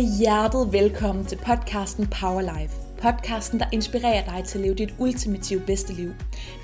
[0.00, 2.74] af hjertet velkommen til podcasten Power Life.
[3.02, 6.12] Podcasten, der inspirerer dig til at leve dit ultimative bedste liv.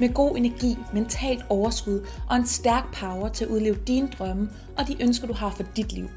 [0.01, 4.89] Med god energi, mentalt overskud og en stærk power til at udleve dine drømme og
[4.89, 6.09] de ønsker, du har for dit liv.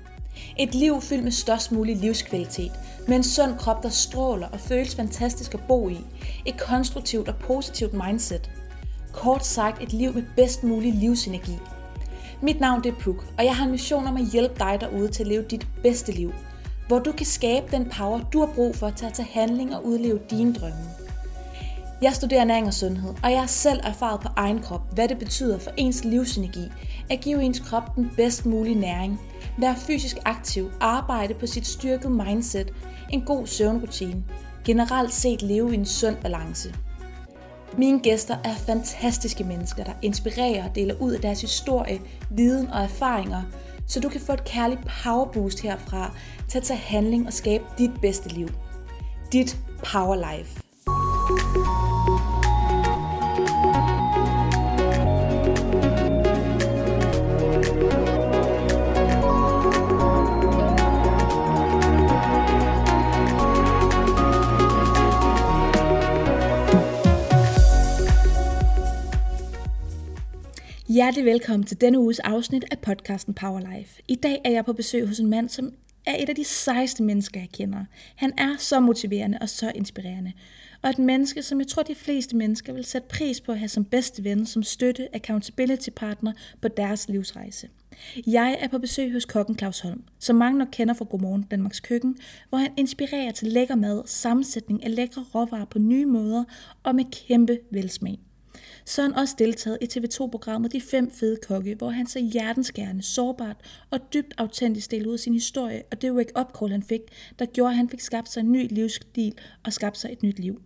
[0.60, 2.72] Et liv fyldt med størst mulig livskvalitet,
[3.08, 5.98] med en sund krop, der stråler og føles fantastisk at bo i.
[6.46, 8.52] Et konstruktivt og positivt mindset.
[9.14, 11.58] Kort sagt et liv med bedst mulig livsenergi.
[12.42, 15.08] Mit navn det er Puk, og jeg har en mission om at hjælpe dig derude
[15.08, 16.34] til at leve dit bedste liv.
[16.90, 19.86] Hvor du kan skabe den power, du har brug for til at tage handling og
[19.86, 20.80] udleve dine drømme.
[22.02, 25.20] Jeg studerer næring og sundhed, og jeg har selv erfaret på egen krop, hvad det
[25.20, 26.72] betyder for ens livsenergi
[27.10, 29.20] at give ens krop den bedst mulige næring,
[29.58, 32.74] være fysisk aktiv, arbejde på sit styrkede mindset,
[33.10, 34.24] en god søvnrutine,
[34.66, 36.76] generelt set leve i en sund balance.
[37.78, 42.84] Mine gæster er fantastiske mennesker, der inspirerer og deler ud af deres historie, viden og
[42.84, 43.42] erfaringer,
[43.90, 46.12] så du kan få et kærligt powerboost herfra
[46.48, 48.48] til at tage handling og skabe dit bedste liv.
[49.32, 50.62] Dit power life.
[70.94, 74.02] Hjertelig velkommen til denne uges afsnit af podcasten Power Life.
[74.08, 75.72] I dag er jeg på besøg hos en mand, som
[76.06, 77.86] er et af de sejeste mennesker, jeg kender.
[78.16, 80.34] Han er så motiverende og så inspirerende.
[80.82, 83.70] Og et menneske, som jeg tror, de fleste mennesker vil sætte pris på at have
[83.70, 86.32] som bedste ven, som støtte, accountability partner
[86.62, 87.70] på deres livsrejse.
[88.28, 91.80] Jeg er på besøg hos kokken Claus Holm, som mange nok kender fra Godmorgen Danmarks
[91.80, 92.18] Køkken,
[92.50, 96.44] hvor han inspirerer til lækker mad, sammensætning af lækre råvarer på nye måder
[96.84, 98.20] og med kæmpe velsmag.
[98.86, 103.04] Så har han også deltaget i TV2-programmet De Fem Fede Kokke, hvor han så hjertenskærende,
[103.04, 103.58] sårbart
[103.92, 107.02] og dybt autentisk delte ud af sin historie, og det wake-up call, han fik,
[107.40, 109.34] der gjorde, at han fik skabt sig en ny livsstil
[109.66, 110.62] og skabt sig et nyt liv.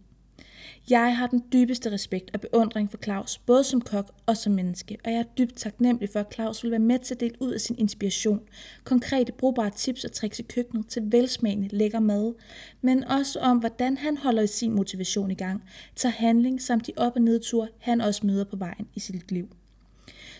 [0.89, 4.97] Jeg har den dybeste respekt og beundring for Claus, både som kok og som menneske,
[5.05, 7.51] og jeg er dybt taknemmelig for, at Claus vil være med til at dele ud
[7.51, 8.41] af sin inspiration,
[8.83, 12.33] konkrete brugbare tips og tricks i køkkenet til velsmagende lækker mad,
[12.81, 15.63] men også om, hvordan han holder sin motivation i gang,
[15.95, 19.49] tager handling samt de op- og nedture, han også møder på vejen i sit liv.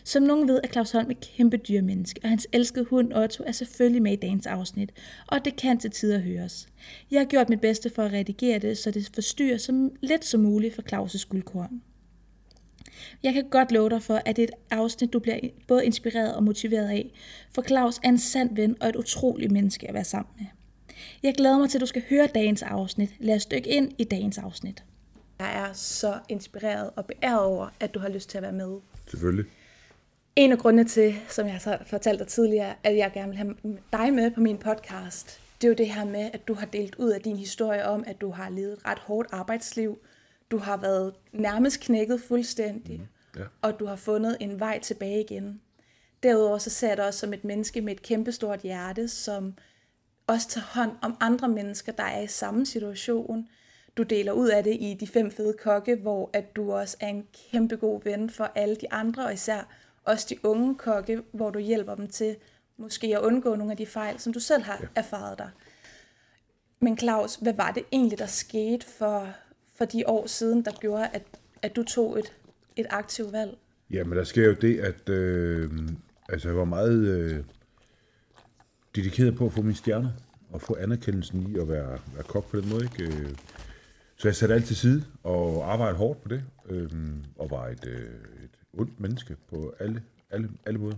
[0.03, 3.51] Som nogen ved, er Claus Holm et kæmpe dyrmenneske, og hans elskede hund Otto er
[3.51, 4.91] selvfølgelig med i dagens afsnit,
[5.27, 6.67] og det kan til tider høres.
[7.11, 10.41] Jeg har gjort mit bedste for at redigere det, så det forstyrrer så lidt som
[10.41, 11.81] muligt for Claus' guldkorn.
[13.23, 16.35] Jeg kan godt love dig for, at det er et afsnit, du bliver både inspireret
[16.35, 17.11] og motiveret af,
[17.51, 20.45] for Claus er en sand ven og et utroligt menneske at være sammen med.
[21.23, 23.09] Jeg glæder mig til, at du skal høre dagens afsnit.
[23.19, 24.83] Lad os dykke ind i dagens afsnit.
[25.39, 28.77] Jeg er så inspireret og beæret over, at du har lyst til at være med.
[29.07, 29.45] Selvfølgelig.
[30.35, 33.55] En af grundene til, som jeg har fortalt dig tidligere, at jeg gerne vil have
[33.93, 36.95] dig med på min podcast, det er jo det her med, at du har delt
[36.95, 39.99] ud af din historie om, at du har levet et ret hårdt arbejdsliv.
[40.51, 43.45] Du har været nærmest knækket fuldstændig, mm, ja.
[43.61, 45.61] og du har fundet en vej tilbage igen.
[46.23, 49.53] Derudover så ser jeg dig også som et menneske med et kæmpestort hjerte, som
[50.27, 53.47] også tager hånd om andre mennesker, der er i samme situation.
[53.97, 57.07] Du deler ud af det i De Fem Fede Kokke, hvor at du også er
[57.07, 61.49] en kæmpe god ven for alle de andre, og især også de unge kokke, hvor
[61.49, 62.35] du hjælper dem til
[62.77, 64.87] måske at undgå nogle af de fejl, som du selv har ja.
[64.95, 65.49] erfaret dig.
[66.79, 69.27] Men Claus, hvad var det egentlig, der skete for,
[69.75, 71.23] for de år siden, der gjorde, at,
[71.61, 72.33] at du tog et,
[72.75, 73.57] et aktivt valg?
[73.91, 75.71] Jamen, der sker jo det, at øh,
[76.29, 77.43] altså, jeg var meget øh,
[78.95, 80.09] dedikeret på at få mine stjerner,
[80.51, 82.83] og få anerkendelsen i at være, være kok på den måde.
[82.83, 83.03] Ikke?
[83.03, 83.29] Øh,
[84.15, 86.89] så jeg satte alt til side og arbejdede hårdt på det, øh,
[87.35, 88.09] og var et, øh,
[88.73, 90.97] ondt menneske på alle, alle, alle måder.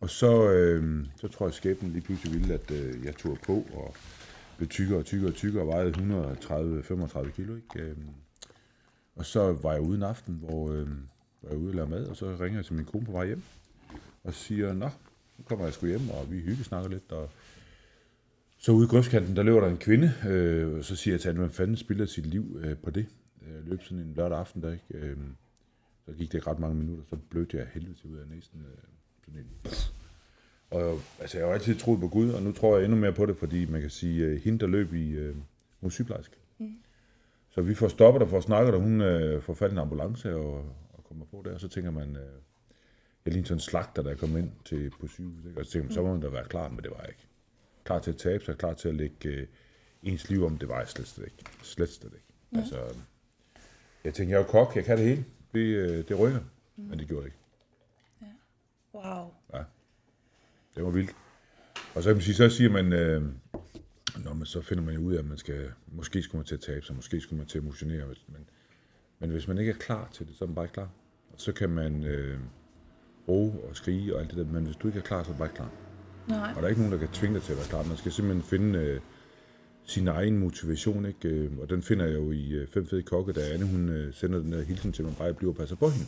[0.00, 3.38] Og så, øh, så tror jeg, at skæbnen lige pludselig ville, at øh, jeg tog
[3.46, 3.94] på og
[4.56, 7.54] blev tykkere og tykkere og tykkere og vejede 130-35 kilo.
[7.56, 7.80] Ikke?
[7.80, 7.96] Øh,
[9.16, 10.88] og så var jeg ude en aften, hvor øh,
[11.42, 13.26] var jeg ude og lave mad, og så ringer jeg til min kone på vej
[13.26, 13.42] hjem
[14.24, 14.90] og siger, nå,
[15.38, 17.30] nu kommer jeg sgu hjem, og vi hyggesnakker lidt, og
[18.58, 21.28] så ude i grøftskanten, der løber der en kvinde, øh, og så siger jeg til
[21.28, 23.06] hende, hvem fanden spiller sit liv øh, på det?
[23.42, 24.84] Jeg løb sådan en lørdag aften der, ikke?
[24.92, 25.16] Øh,
[26.06, 28.78] så gik det ret mange minutter, så blødte jeg helvede til ud af næsten øh,
[29.24, 29.46] sådan en...
[30.70, 33.12] Og altså, jeg har jo altid troet på Gud, og nu tror jeg endnu mere
[33.12, 35.36] på det, fordi man kan sige, at hende, der løb i øh,
[35.80, 36.36] hun sygeplejerske.
[36.58, 36.74] Mm.
[37.50, 40.34] Så vi får stoppet og får snakket, og hun øh, får fat i en ambulance
[40.36, 40.54] og,
[40.92, 42.22] og kommer på der, og så tænker man, øh,
[43.24, 45.60] jeg ligner sådan en slagter, der er kommet ind til, på sygehuset, ikke?
[45.60, 47.26] og så tænker man, så må man da være klar, men det var jeg ikke.
[47.84, 49.46] Klar til at tabe sig, klar til at lægge øh,
[50.02, 51.44] ens liv om, det var jeg slet, slet ikke.
[51.62, 52.26] Slet, slet ikke.
[52.50, 52.58] Mm.
[52.58, 52.94] Altså,
[54.04, 56.40] jeg tænker, jeg er jo kok, jeg kan det hele det, øh, det rykker.
[56.76, 56.84] Mm.
[56.84, 57.38] Men det gjorde det ikke.
[58.22, 58.98] Ja.
[58.98, 59.34] Wow.
[59.54, 59.62] Ja.
[60.74, 61.10] Det var vildt.
[61.94, 63.22] Og så kan man sige, så siger man, øh,
[64.24, 66.60] men så finder man jo ud af, at man skal, måske skulle man til at
[66.60, 68.48] tabe sig, måske skulle man til at motionere, men,
[69.18, 70.88] men hvis man ikke er klar til det, så er man bare ikke klar.
[71.32, 72.38] Og så kan man øh,
[73.28, 75.32] råbe og skrige og alt det der, men hvis du ikke er klar, så er
[75.32, 75.70] du bare ikke klar.
[76.28, 76.50] Nej.
[76.50, 77.82] Og der er ikke nogen, der kan tvinge dig til at være klar.
[77.82, 79.00] Man skal simpelthen finde øh,
[79.84, 81.28] sin egen motivation, ikke?
[81.28, 84.14] Øh, og den finder jeg jo i øh, Fem Fede Kokke, da Anne hun øh,
[84.14, 86.06] sender den der hilsen til mig, bare jeg bliver og passer på hende.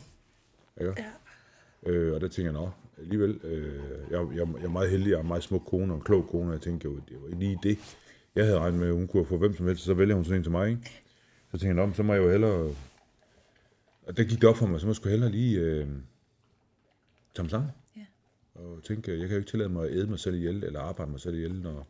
[0.81, 0.95] Ikke?
[0.99, 1.91] Ja.
[1.91, 3.81] Øh, og der tænker jeg, nå, alligevel, øh,
[4.11, 6.29] jeg, jeg, jeg er meget heldig, jeg er en meget smuk kone og en klog
[6.29, 7.79] kone, og jeg tænker jo, det var lige det,
[8.35, 10.37] jeg havde regnet med, at hun kunne få hvem som helst, så vælger hun sådan
[10.37, 11.03] en til mig, ikke?
[11.51, 12.75] Så tænker jeg, nå, så må jeg jo hellere,
[14.07, 15.87] og der gik det op for mig, så må jeg sgu hellere lige øh,
[17.35, 17.71] tage mig sammen.
[17.97, 18.05] Ja.
[18.55, 21.11] Og tænke, jeg kan jo ikke tillade mig at æde mig selv ihjel, eller arbejde
[21.11, 21.87] mig selv ihjel, når,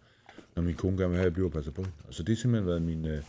[0.57, 1.97] når min kone gerne vil have, at jeg bliver og passer på hende.
[2.09, 3.23] Og så det har simpelthen været min, øh,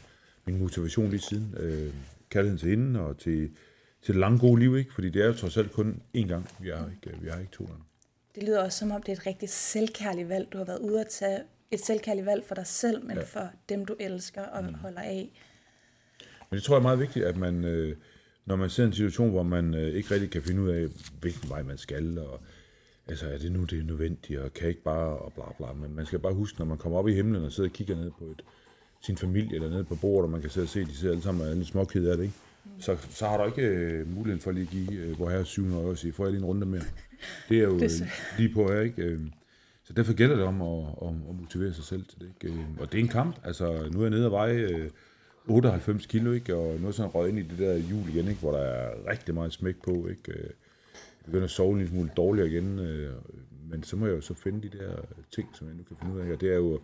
[0.45, 1.55] min motivation lige siden.
[1.59, 1.93] Øh,
[2.29, 3.51] kærligheden til hende og til,
[4.01, 4.93] til det lange gode liv, ikke?
[4.93, 6.49] Fordi det er jo trods alt kun én gang.
[6.59, 7.83] Vi har ikke, vi har ikke to gange.
[8.35, 10.47] Det lyder også som om, det er et rigtig selvkærligt valg.
[10.53, 11.39] Du har været ude at tage
[11.71, 13.23] et selvkærligt valg for dig selv, men ja.
[13.23, 14.73] for dem, du elsker og mm.
[14.73, 15.31] holder af.
[16.49, 17.95] Men det tror jeg er meget vigtigt, at man, øh,
[18.45, 20.87] når man ser en situation, hvor man øh, ikke rigtig kan finde ud af,
[21.19, 22.41] hvilken vej man skal, og
[23.07, 25.95] altså, er det nu det er nødvendigt, og kan ikke bare, og bla bla, men
[25.95, 28.11] man skal bare huske, når man kommer op i himlen og sidder og kigger ned
[28.19, 28.41] på et,
[29.01, 31.23] sin familie, eller ned på bordet, og man kan sidde og se, de sidder alle
[31.23, 32.35] sammen og er lidt småkede af det, ikke?
[32.79, 35.85] Så, så har du ikke øh, muligheden for lige at give øh, hvor her 700
[35.85, 36.81] år og sige, får jeg lige en runde mere?
[37.49, 38.07] Det er jo øh,
[38.37, 39.01] lige på her, ikke?
[39.01, 39.19] Øh,
[39.83, 42.55] Så derfor gælder det om at, at, at motivere sig selv til det, ikke?
[42.57, 44.89] Øh, Og det er en kamp, altså nu er jeg nede og veje øh,
[45.47, 46.55] 98 kilo, ikke?
[46.55, 48.39] Og nu er sådan røget ind i det der jul igen, ikke?
[48.41, 50.33] Hvor der er rigtig meget smæk på, ikke?
[51.23, 53.15] Jeg begynder at sove en lille smule dårligere igen, øh,
[53.69, 54.95] men så må jeg jo så finde de der
[55.35, 56.79] ting, som jeg nu kan finde ud af, og det er jo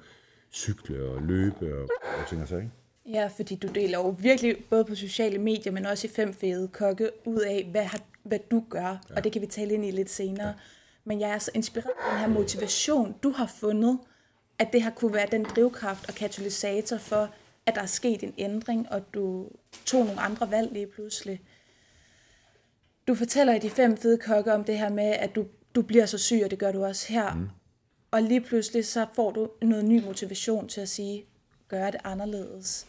[0.52, 2.72] cykle og løbe og, og ting og så, ikke?
[3.06, 6.68] Ja, fordi du deler jo virkelig både på sociale medier, men også i fem fede
[6.68, 9.16] kokke ud af, hvad, har, hvad du gør, ja.
[9.16, 10.48] og det kan vi tale ind i lidt senere.
[10.48, 10.54] Ja.
[11.04, 14.00] Men jeg er så inspireret af den her motivation, du har fundet,
[14.60, 17.30] at det har kunne være den drivkraft og katalysator for,
[17.66, 19.50] at der er sket en ændring, og du
[19.86, 21.42] tog nogle andre valg lige pludselig.
[23.10, 25.46] Du fortæller i de fem fede kokke om det her med, at du,
[25.76, 27.34] du bliver så syg, og det gør du også her.
[27.34, 27.50] Mm.
[28.12, 31.26] Og lige pludselig så får du noget ny motivation til at sige,
[31.68, 32.88] gøre det anderledes.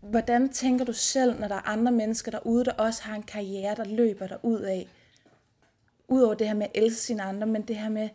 [0.00, 3.74] Hvordan tænker du selv, når der er andre mennesker derude, der også har en karriere,
[3.74, 4.88] der løber der ud af?
[6.08, 8.08] Udover det her med at elske sine andre, men det her med,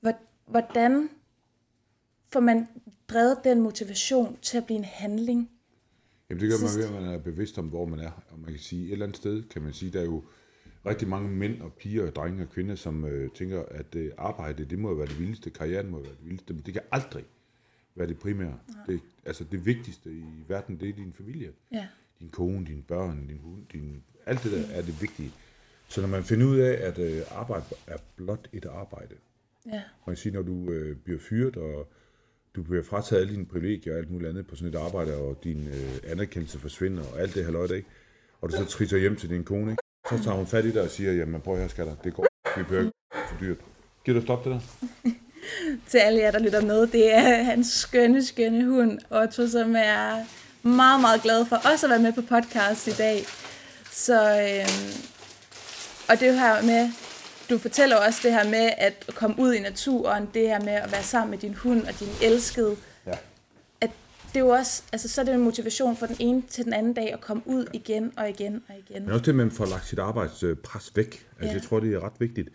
[0.00, 1.08] hvor- hvordan
[2.32, 2.68] får man
[3.08, 5.50] drevet den motivation til at blive en handling?
[6.30, 6.78] Jamen det gør man Sidst.
[6.78, 8.10] ved, at man er bevidst om, hvor man er.
[8.30, 10.24] Og man kan sige, et eller andet sted, kan man sige, der er jo
[10.86, 14.64] rigtig mange mænd og piger og drenge og kvinder, som øh, tænker, at øh, arbejde,
[14.64, 17.24] det må være det vildeste, karrieren må være det vildeste, men det kan aldrig
[17.94, 18.58] være det primære.
[18.86, 21.50] Det, altså det vigtigste i verden, det er din familie.
[21.72, 21.86] Ja.
[22.20, 25.32] Din kone, dine børn, din hund, din, alt det der er det vigtige.
[25.88, 29.14] Så når man finder ud af, at øh, arbejde er blot et arbejde,
[29.66, 29.72] Ja.
[29.72, 31.92] man kan sige, når du øh, bliver fyret, og
[32.56, 35.40] du bliver frataget alle dine privilegier og alt muligt andet på sådan et arbejde, og
[35.44, 37.88] din øh, anerkendelse forsvinder, og alt det her løjt, ikke?
[38.40, 39.82] Og du så trisser hjem til din kone, ikke?
[40.10, 42.26] Så tager hun fat i dig og siger, jamen prøv her, skatter, det går,
[42.56, 43.58] vi behøver ikke for dyrt.
[44.04, 44.60] Giver du stop det der?
[45.90, 50.24] Til alle jer, der lytter med, det er hans skønne, skønne hund, Otto, som er
[50.62, 53.24] meget, meget glad for også at være med på podcast i dag.
[53.90, 54.68] Så, øh,
[56.08, 56.90] og det her med,
[57.50, 60.92] du fortæller også det her med at komme ud i naturen, det her med at
[60.92, 62.76] være sammen med din hund og din elskede,
[63.06, 63.12] Ja.
[63.80, 63.90] at
[64.28, 66.72] det er jo også, altså så er det en motivation fra den ene til den
[66.72, 69.02] anden dag at komme ud igen og igen og igen.
[69.02, 71.06] Men også det, at man får lagt sit arbejdspres væk.
[71.06, 71.52] Altså, Ja.
[71.52, 72.48] Jeg tror, det er ret vigtigt,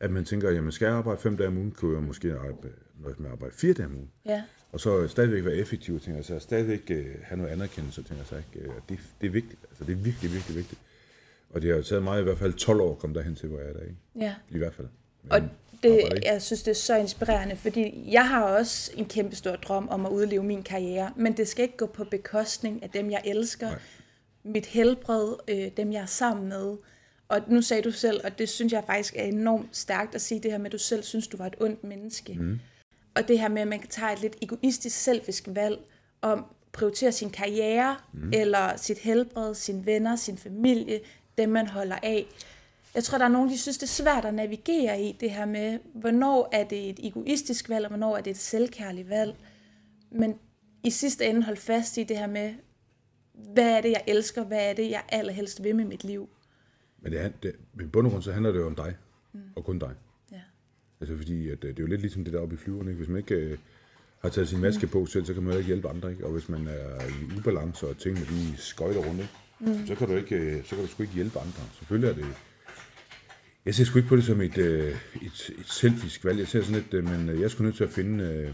[0.00, 2.56] at man tænker, jamen skal jeg arbejde fem dage om ugen, kunne jeg måske arbejde,
[3.02, 4.10] nøjes med at arbejde fire dage om ugen.
[4.26, 6.38] Ja, Og så stadigvæk være effektiv, tænker jeg så.
[6.38, 8.36] Stadigvæk øh, have noget anerkendelse, tænker jeg så.
[8.36, 8.68] Ikke?
[8.68, 9.60] Øh, Det, det er vigtigt.
[9.70, 10.80] Altså, det er virkelig, virkelig vigtigt.
[11.50, 13.48] Og det har jo taget mig i hvert fald 12 år at komme derhen til,
[13.48, 13.96] hvor jeg er der, ikke?
[14.20, 14.34] ja.
[14.50, 14.88] I hvert fald.
[15.30, 15.50] Og Men
[15.82, 16.28] det, arbejder ikke.
[16.28, 20.06] jeg synes, det er så inspirerende, fordi jeg har også en kæmpe stor drøm om
[20.06, 23.68] at udleve min karriere, men det skal ikke gå på bekostning af dem, jeg elsker,
[23.68, 23.78] Nej.
[24.44, 26.76] mit helbred, øh, dem, jeg er sammen med.
[27.28, 30.40] Og nu sagde du selv, og det synes jeg faktisk er enormt stærkt at sige
[30.40, 32.34] det her med, at du selv synes, du var et ondt menneske.
[32.34, 32.60] Mm.
[33.14, 35.78] Og det her med, at man kan tage et lidt egoistisk, selvisk valg
[36.22, 38.32] om prioritere sin karriere, mm.
[38.32, 41.00] eller sit helbred, sine venner, sin familie,
[41.38, 42.26] dem man holder af.
[42.94, 45.46] Jeg tror, der er nogen, der synes, det er svært at navigere i det her
[45.46, 49.34] med, hvornår er det et egoistisk valg, og hvornår er det et selvkærligt valg.
[50.10, 50.34] Men
[50.84, 52.54] i sidste ende hold fast i det her med,
[53.32, 56.28] hvad er det, jeg elsker, hvad er det, jeg allerhelst vil med mit liv.
[57.00, 58.96] Men det, er- det, i bund og grund, så handler det jo om dig.
[59.32, 59.40] Mm.
[59.56, 59.90] Og kun dig.
[60.32, 60.40] Ja.
[61.00, 62.90] Altså fordi, at, øh, det er jo lidt ligesom det der oppe i flyverne.
[62.90, 62.96] Ikke?
[62.98, 63.58] Hvis man ikke øh,
[64.22, 66.10] har taget sin maske på selv, så kan man jo ikke hjælpe andre.
[66.10, 66.26] Ikke?
[66.26, 69.32] Og hvis man er i ubalance og tingene de skøjter rundt, ikke?
[69.60, 69.86] Mm.
[69.86, 71.60] så kan du ikke, øh, så kan du sgu ikke hjælpe andre.
[71.78, 72.26] Selvfølgelig er det
[73.66, 76.38] Jeg ser sgu ikke på det som et, øh, et, et selfisk valg.
[76.38, 78.52] Jeg ser sådan lidt, øh, men jeg skulle nødt til at finde,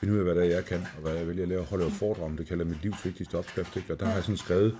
[0.00, 1.64] finde ud af, hvad det er, jeg kan, og hvad jeg vælger at lave.
[1.64, 3.76] Holde et foredrag om, det kalder mit livs vigtigste opskrift.
[3.76, 3.92] Ikke?
[3.92, 4.78] Og der har jeg sådan skrevet,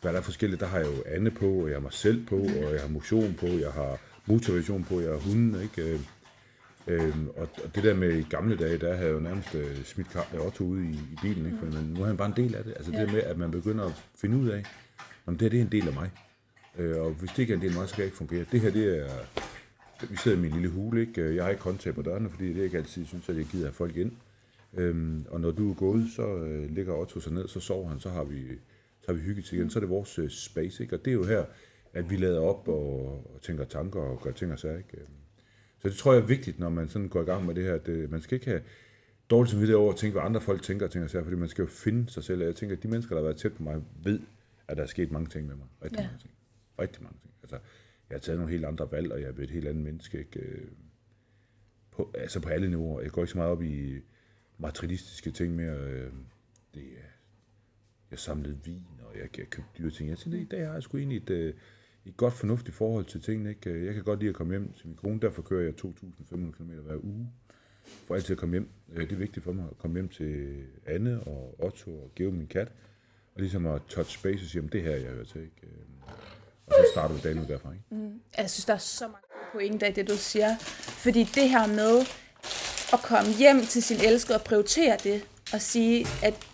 [0.00, 0.60] hvad der er forskelligt.
[0.60, 2.88] Der har jeg jo Anne på, og jeg har mig selv på, og jeg har
[2.88, 6.00] motion på, jeg har motivation på, jeg har hunden, ikke?
[6.86, 9.54] Øh, Øhm, og, og det der med i gamle dage, der havde jeg jo nærmest
[9.54, 11.58] øh, smidt Kar- Otto ude i, i bilen, ikke?
[11.62, 12.72] Men nu er han bare en del af det.
[12.76, 13.00] Altså ja.
[13.00, 14.62] det der med, at man begynder at finde ud af,
[15.26, 16.10] om det her det er en del af mig.
[16.78, 18.44] Øh, og hvis det ikke er en del af mig, så kan jeg ikke fungere.
[18.52, 19.10] Det her, det er...
[20.10, 21.34] Vi sidder i min lille hule, ikke?
[21.34, 23.64] Jeg har ikke håndtag på dørene, fordi det er ikke altid synes, at jeg gider
[23.64, 24.12] have folk ind.
[24.74, 28.00] Øhm, og når du er gået, så øh, ligger Otto sig ned, så sover han,
[28.00, 28.42] så har vi,
[29.00, 29.70] så har vi hygget igen.
[29.70, 30.96] Så er det vores øh, space, ikke?
[30.96, 31.44] Og det er jo her,
[31.92, 33.00] at vi lader op og,
[33.34, 34.98] og tænker tanker og gør ting og sager, ikke?
[35.82, 37.74] Så det tror jeg er vigtigt, når man sådan går i gang med det her,
[37.74, 38.62] at øh, man skal ikke have
[39.30, 41.62] dårligt samvittighed over at tænke, hvad andre folk tænker og tænker sig, fordi man skal
[41.62, 42.42] jo finde sig selv.
[42.42, 44.20] Jeg tænker, at de mennesker, der har været tæt på mig, ved,
[44.68, 45.66] at der er sket mange ting med mig.
[45.82, 46.04] Rigtig ja.
[46.04, 46.32] mange ting.
[46.78, 47.34] Rigtig mange ting.
[47.42, 47.56] Altså,
[48.10, 50.18] jeg har taget nogle helt andre valg, og jeg er blevet et helt andet menneske.
[50.18, 50.40] Ikke?
[50.40, 50.68] Øh,
[51.90, 53.00] på, altså på alle niveauer.
[53.00, 54.00] Jeg går ikke så meget op i
[54.58, 55.76] materialistiske ting mere.
[55.76, 56.12] Øh,
[56.74, 56.84] det,
[58.10, 60.10] jeg samlede vin, og jeg, jeg købte dyre ting.
[60.10, 61.54] Jeg tænkte, i dag har jeg sgu egentlig et, øh,
[62.06, 63.50] et godt fornuftigt forhold til tingene.
[63.50, 63.86] Ikke?
[63.86, 66.70] Jeg kan godt lide at komme hjem til min kone, derfor kører jeg 2.500 km
[66.70, 67.30] hver uge,
[68.06, 68.68] for altid at komme hjem.
[68.92, 72.30] Øh, det er vigtigt for mig at komme hjem til Anne og Otto og Geo,
[72.30, 72.68] min kat,
[73.34, 75.40] og ligesom at touch space og sige, det her jeg hører til.
[75.40, 75.56] Ikke?
[75.62, 76.12] Øh,
[76.66, 77.72] og så starter vi dagen ud derfra.
[77.72, 77.84] Ikke?
[77.90, 78.20] Mm.
[78.38, 80.56] Jeg synes, der er så mange pointer i det, du siger.
[81.04, 82.00] Fordi det her med
[82.92, 86.46] at komme hjem til sin elskede og prioritere det, og sige, at,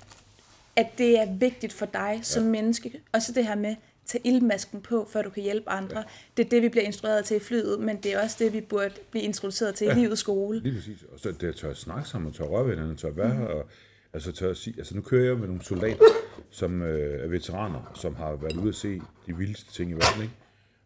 [0.76, 2.23] at det er vigtigt for dig ja.
[2.23, 3.00] som menneske.
[3.12, 5.98] Og så det her med, tage ildmasken på, før du kan hjælpe andre.
[5.98, 6.04] Ja.
[6.36, 8.60] Det er det, vi bliver instrueret til i flyet, men det er også det, vi
[8.60, 9.92] burde blive introduceret til ja.
[9.92, 10.60] i livets skole.
[10.60, 11.04] Lige præcis.
[11.12, 13.38] Og så det tør at snakke sammen, og tør røre ved tør være mm.
[13.38, 13.68] her, og
[14.12, 16.04] altså tør at sige, altså nu kører jeg med nogle soldater,
[16.50, 20.22] som øh, er veteraner, som har været ude at se de vildeste ting i verden,
[20.22, 20.34] ikke?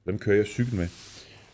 [0.07, 0.89] Dem kører jeg cykel med.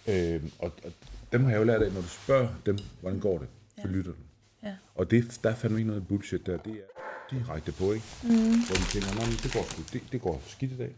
[0.08, 0.92] Øh, og, og,
[1.32, 3.92] dem har jeg jo lært af, når du spørger dem, hvordan går det, så ja.
[3.92, 4.18] lytter du.
[4.62, 4.74] Ja.
[4.94, 6.56] Og det, der fandt ikke noget bullshit der.
[6.56, 6.96] Det er
[7.30, 8.06] direkte på, ikke?
[8.22, 8.28] Mm.
[8.66, 9.08] Hvor de tænker,
[9.42, 10.94] det går, det, det går skidt i dag.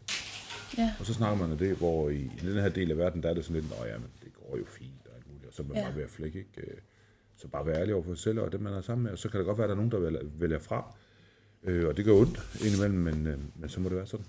[0.79, 0.95] Ja.
[1.01, 3.31] Og så snakker man om det, hvor i, i den her del af verden, der
[3.31, 5.55] er det sådan lidt, at ja, men det går jo fint og alt muligt, og
[5.55, 5.91] så er man ja.
[5.91, 6.61] bare at flække, ikke?
[6.71, 6.79] Øh,
[7.37, 9.19] så bare være ærlig over for sig selv og det, man er sammen med, og
[9.19, 10.95] så kan det godt være, at der er nogen, der vælger, vælger fra.
[11.63, 14.27] Øh, og det gør ondt indimellem, men, øh, men så må det være sådan.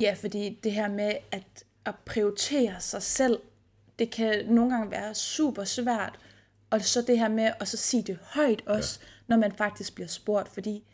[0.00, 3.38] Ja, fordi det her med at, at prioritere sig selv,
[3.98, 6.18] det kan nogle gange være super svært,
[6.70, 9.06] og så det her med at så sige det højt også, ja.
[9.28, 10.84] når man faktisk bliver spurgt, fordi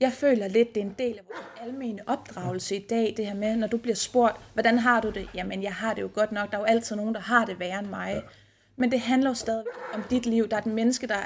[0.00, 3.34] jeg føler lidt, det er en del af vores almene opdragelse i dag, det her
[3.34, 5.28] med, når du bliver spurgt, hvordan har du det?
[5.34, 6.50] Jamen, jeg har det jo godt nok.
[6.50, 8.12] Der er jo altid nogen, der har det værre end mig.
[8.14, 8.20] Ja.
[8.76, 10.48] Men det handler jo stadig om dit liv.
[10.48, 11.20] Der er et menneske, der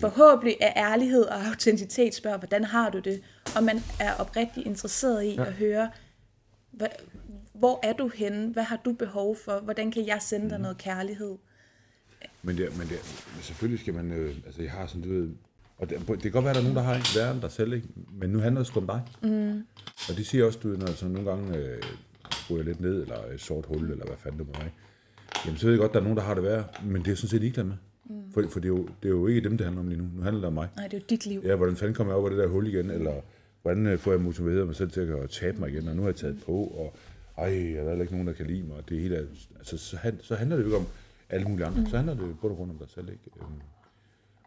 [0.00, 3.22] forhåbentlig af ærlighed og autenticitet spørger, hvordan har du det?
[3.56, 5.44] Og man er oprigtigt interesseret i ja.
[5.44, 5.90] at høre,
[7.54, 8.52] hvor er du henne?
[8.52, 9.60] Hvad har du behov for?
[9.60, 10.62] Hvordan kan jeg sende dig mm.
[10.62, 11.36] noget kærlighed?
[12.42, 12.98] Men, det, men, det,
[13.34, 15.30] men selvfølgelig skal man, øh, altså jeg har sådan, du ved,
[15.76, 17.40] og det, det kan godt være, at der er nogen, der har en værre end
[17.40, 17.88] dig selv, ikke?
[18.12, 19.02] men nu handler det sgu om dig.
[19.22, 19.64] Mm.
[20.08, 21.82] Og det siger også, du, når så nogle gange øh,
[22.48, 24.70] går jeg lidt ned, eller et sort hul, eller hvad fanden det må være.
[25.46, 27.12] Jamen, så ved jeg godt, at der er nogen, der har det værre, men det
[27.12, 27.74] er sådan set ligeglad med.
[28.04, 28.32] Mm.
[28.34, 30.08] For, for det, er jo, det er jo ikke dem, det handler om lige nu.
[30.16, 30.68] Nu handler det om mig.
[30.76, 31.42] Nej, det er jo dit liv.
[31.44, 33.12] Ja, hvordan fanden kommer jeg op af det der hul igen, eller
[33.62, 36.08] hvordan øh, får jeg motiveret mig selv til at tabe mig igen, og nu har
[36.08, 36.96] jeg taget på, og
[37.38, 38.88] ej, der er ikke nogen, der kan lide mig.
[38.88, 39.24] Det hele er,
[39.58, 40.86] altså, så, så handler det jo ikke om
[41.30, 41.80] alle mulige andre.
[41.80, 41.86] Mm.
[41.86, 43.08] Så handler det jo både rundt om dig selv.
[43.08, 43.30] Ikke?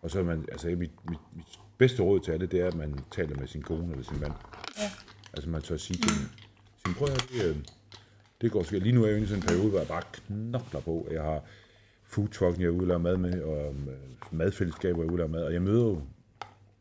[0.07, 2.75] Og så er man, altså mit, mit, mit bedste råd til alle, det er, at
[2.75, 4.33] man taler med sin kone eller sin mand.
[4.77, 4.91] Ja.
[5.33, 6.29] Altså man tør sige til mm.
[6.85, 7.55] sin prøv at det, øh,
[8.41, 8.83] det går skidt.
[8.83, 11.07] Lige nu er jeg i sådan en periode, hvor jeg bare knokler på.
[11.11, 11.41] Jeg har
[12.03, 13.75] food trucken, jeg er ude mad med, og øh,
[14.31, 16.01] madfællesskaber, jeg er ude mad, og jeg møder jo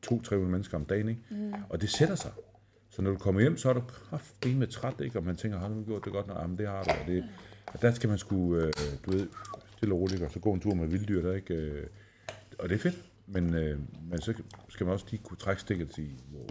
[0.02, 1.22] to-tre mennesker om dagen, ikke?
[1.30, 1.52] Mm.
[1.68, 2.30] og det sætter sig.
[2.90, 3.82] Så når du kommer hjem, så er du
[4.48, 5.18] med træt, ikke?
[5.18, 6.26] og man tænker, har du gjort det godt?
[6.26, 6.90] Nej, men det har du.
[6.90, 7.24] Og, det,
[7.66, 8.72] og der skal man sgu, øh,
[9.06, 9.28] du ved,
[9.76, 11.54] stille og roligt, og så gå en tur med vilddyr, der ikke...
[11.54, 11.86] Øh,
[12.58, 13.78] og det er fedt, men, øh,
[14.10, 14.34] men så
[14.68, 16.46] skal man også lige kunne trække stikket til, hvor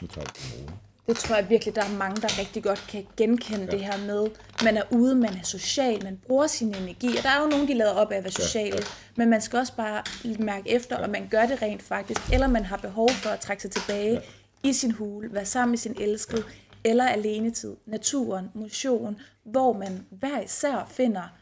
[0.00, 0.72] nu tager vi
[1.06, 3.70] det tror jeg virkelig, der er mange, der rigtig godt kan genkende ja.
[3.70, 4.26] det her med,
[4.64, 7.68] man er ude, man er social, man bruger sin energi, og der er jo nogen,
[7.68, 9.14] de lader op af at være sociale, ja, ja.
[9.16, 10.02] men man skal også bare
[10.38, 11.04] mærke efter, ja.
[11.04, 14.12] om man gør det rent faktisk, eller man har behov for at trække sig tilbage
[14.12, 14.68] ja.
[14.68, 16.90] i sin hule, være sammen med sin elskede, ja.
[16.90, 21.32] eller alenetid, naturen, motion, hvor man hver især finder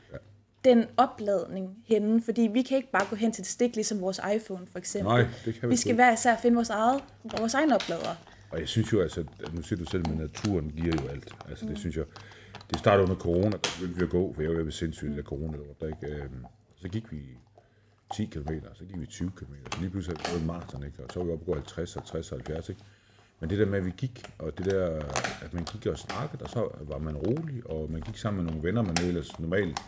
[0.65, 4.21] den opladning henne, fordi vi kan ikke bare gå hen til et stik, ligesom vores
[4.37, 5.13] iPhone for eksempel.
[5.13, 7.05] Nej, det kan vi Vi skal hver især finde vores, eget,
[7.39, 8.17] vores egen oplader.
[8.51, 11.35] Og jeg synes jo, altså, at nu siger du selv, at naturen giver jo alt.
[11.49, 11.77] Altså, det mm.
[11.77, 12.05] synes jeg,
[12.71, 15.25] det startede under corona, der ville vi at gå, for jeg var ved sindssygt af
[15.25, 16.45] corona, der, ikke, øhm,
[16.77, 17.19] så gik vi
[18.15, 21.03] 10 km, så gik vi 20 km, så lige pludselig det en maraton, ikke?
[21.03, 22.81] og så var vi oppe gå 50, 60 og 70, ikke?
[23.41, 25.03] Men det der med, at vi gik, og det der,
[25.43, 28.53] at man gik og snakkede, og så var man rolig, og man gik sammen med
[28.53, 29.79] nogle venner, man ellers normalt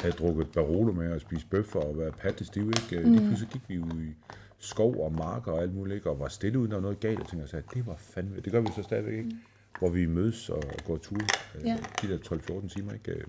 [0.00, 3.04] havde drukket Barolo med og spist bøffer og været patte stiv, ikke?
[3.06, 3.12] Mm.
[3.12, 4.14] Lige pludselig gik vi ud i
[4.58, 6.10] skov og marker og alt muligt, ikke?
[6.10, 8.52] og var stille uden der var noget galt, og tænkte, at det var fandme, det
[8.52, 9.24] gør vi så stadigvæk, ikke?
[9.30, 9.38] Mm.
[9.78, 11.18] Hvor vi mødes og går tur,
[11.64, 11.76] Ja.
[12.02, 13.12] de der 12-14 timer, ikke?
[13.12, 13.24] Øh,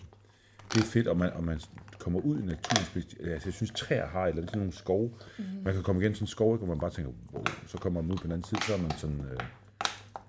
[0.74, 1.60] Det er fedt, og man, og man
[2.00, 3.06] kommer ud i naturen.
[3.32, 5.12] Altså, jeg synes, træer har eller sådan nogle skove.
[5.38, 5.44] Mm.
[5.64, 6.64] Man kan komme igennem sådan en skov, ikke?
[6.64, 8.78] og man bare tænker, wow, så kommer man ud på den anden side, så er
[8.78, 9.38] man sådan øh,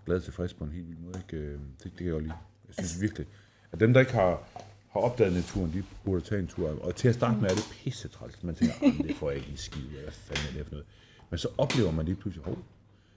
[0.07, 1.19] glad tilfreds på en helt vild måde.
[1.33, 1.45] Ikke?
[1.45, 2.35] Øh, Det, det kan jeg godt lide.
[2.69, 3.27] Jeg synes virkelig,
[3.73, 4.49] at dem, der ikke har,
[4.91, 6.85] har opdaget naturen, de burde tage en tur.
[6.85, 8.43] Og til at starte med er det pisse træls.
[8.43, 9.81] Man tænker, "Ah, det får jeg ikke en skid.
[9.83, 10.87] Hvad fanden er det for noget?
[11.31, 12.59] Men så oplever man lige pludselig, hov.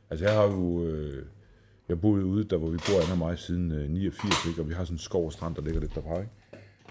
[0.09, 1.25] Altså jeg har jo, øh,
[1.89, 4.61] jeg boede ude, der hvor vi bor, Anna og mig, siden øh, 89, ikke?
[4.61, 6.29] og vi har sådan en skov og strand, der ligger lidt derpå, ikke?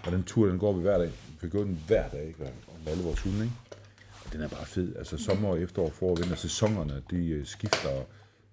[0.06, 1.10] Og den tur, den går vi hver dag.
[1.42, 2.42] Vi går den hver dag, ikke?
[2.44, 3.56] Og med alle vores hunde, ikke?
[4.26, 4.96] Og den er bare fed.
[4.96, 8.04] Altså sommer, efterår, forår, vinter, sæsonerne, de øh, skifter,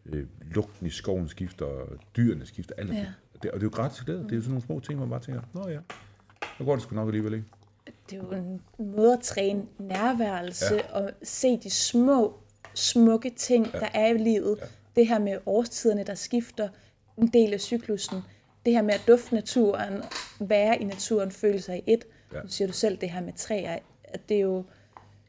[0.05, 1.67] øh, lugten i skoven skifter,
[2.17, 2.93] dyrene skifter, alt.
[2.93, 3.05] Ja.
[3.43, 4.24] Det, og det er jo gratis glæde.
[4.24, 5.79] Det er jo sådan nogle små ting, man bare tænker, nå ja,
[6.59, 7.45] så går det sgu nok alligevel, ikke?
[8.09, 10.93] Det er jo en måde at træne nærværelse ja.
[10.93, 12.33] og se de små,
[12.73, 13.79] smukke ting, ja.
[13.79, 14.57] der er i livet.
[14.61, 14.65] Ja.
[14.95, 16.69] Det her med årstiderne, der skifter
[17.17, 18.21] en del af cyklusen.
[18.65, 20.03] Det her med at dufte naturen,
[20.39, 22.05] være i naturen, føle sig i et.
[22.33, 22.41] Ja.
[22.41, 23.79] Nu siger du selv det her med træer.
[24.03, 24.63] At det er jo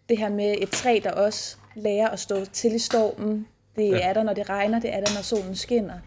[0.09, 3.47] det her med et træ, der også lærer at stå til i stormen.
[3.77, 3.91] Det.
[3.91, 4.09] Ja.
[4.09, 4.81] er der, når det regner.
[4.81, 5.99] Det er der, når solen skinner.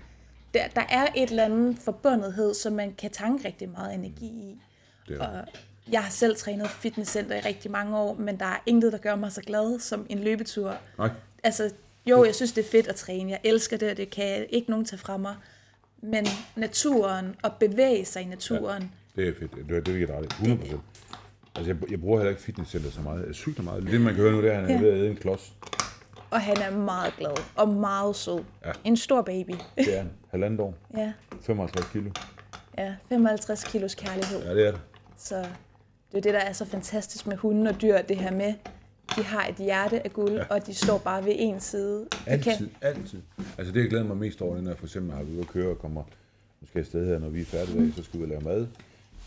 [0.53, 4.61] Der, der er et eller andet forbundethed, som man kan tanke rigtig meget energi i.
[5.07, 5.45] Det er, Og
[5.91, 9.15] jeg har selv trænet fitnesscenter i rigtig mange år, men der er intet, der gør
[9.15, 10.75] mig så glad som en løbetur.
[10.97, 11.09] nej,
[11.43, 11.71] Altså,
[12.05, 13.31] jo, jeg synes, det er fedt at træne.
[13.31, 15.35] Jeg elsker det, og det kan ikke nogen tage fra mig.
[16.01, 19.51] Men naturen, og bevæge sig i naturen, det er fedt.
[19.69, 20.27] Det er det, vi kan ret i.
[20.43, 20.81] 100 procent.
[21.55, 23.25] Altså, jeg, jeg bruger heller ikke fitnesscenter så meget.
[23.27, 23.83] Jeg cykler meget.
[23.83, 24.81] Det, man kan høre nu, det er, at han er Ja.
[24.81, 25.53] ved at æde en klods.
[26.29, 28.43] og han er meget glad og meget sød.
[28.65, 28.71] Ja.
[28.83, 29.51] En stor baby.
[29.77, 30.09] Det er han.
[30.31, 30.73] Halvandet år.
[30.97, 32.09] ja, 55 kilo.
[32.77, 34.43] ja, 55 kilos kærlighed.
[34.43, 34.79] Ja, det er det.
[35.23, 35.47] Så
[36.11, 38.53] det er det, der er så fantastisk med hunde og dyr, det her med,
[39.15, 40.45] de har et hjerte af guld, ja.
[40.49, 42.07] og de står bare ved en side.
[42.11, 43.21] De Altid, altid.
[43.57, 45.41] Altså det, jeg glæder mig mest over, er, når jeg for eksempel har været ude
[45.41, 46.03] at køre og kommer
[46.61, 47.93] måske afsted her, når vi er færdige, mm.
[47.93, 48.67] så skal vi lave mad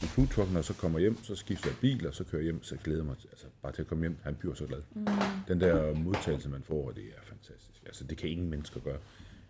[0.03, 2.63] i foodtrucken, og så kommer hjem, så skifter jeg bil, og så kører jeg hjem,
[2.63, 4.17] så glæder jeg mig altså, bare til at komme hjem.
[4.23, 4.83] Han bliver så glad.
[4.95, 5.07] Mm.
[5.49, 7.83] Den der modtagelse, man får, det er fantastisk.
[7.87, 8.99] Altså det kan ingen mennesker gøre.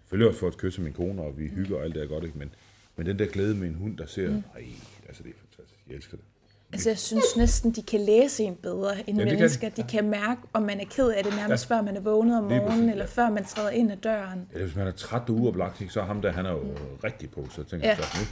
[0.00, 2.24] Selvfølgelig også for at kysse min kone, og vi hygger og alt det er godt,
[2.24, 2.38] ikke?
[2.38, 2.54] Men,
[2.96, 4.42] men den der glæde med en hund, der ser, mm.
[4.54, 4.64] ej,
[5.08, 5.80] altså det er fantastisk.
[5.88, 6.24] Jeg elsker det.
[6.72, 9.68] Altså, jeg synes næsten, de kan læse en bedre end Ja, det kan mennesker.
[9.68, 9.82] de.
[9.82, 11.76] De kan mærke, om man er ked af det nærmest, ja.
[11.76, 13.10] før man er vågnet om morgenen, eller ja.
[13.10, 14.48] før man træder ind ad døren.
[14.52, 16.62] Eller hvis man er træt og uoplagt, så er ham der, han er jo
[17.04, 17.94] rigtig på, så tænker Ja.
[17.96, 18.26] jeg så, nu,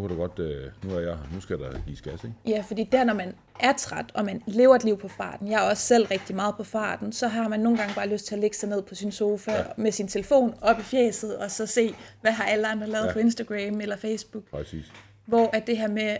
[0.00, 2.34] nu kan du godt, øh, nu er jeg nu skal der gives gas, ikke?
[2.46, 5.64] Ja, fordi der, når man er træt, og man lever et liv på farten, jeg
[5.66, 8.34] er også selv rigtig meget på farten, så har man nogle gange bare lyst til
[8.34, 9.62] at ligge sig ned på sin sofa ja.
[9.76, 13.08] med sin telefon op i fjeset, og så se, hvad har alle andre lavet ja.
[13.08, 13.12] Ja.
[13.12, 14.44] på Instagram eller Facebook.
[14.50, 14.92] Præcis.
[15.26, 16.16] Hvor at det her med,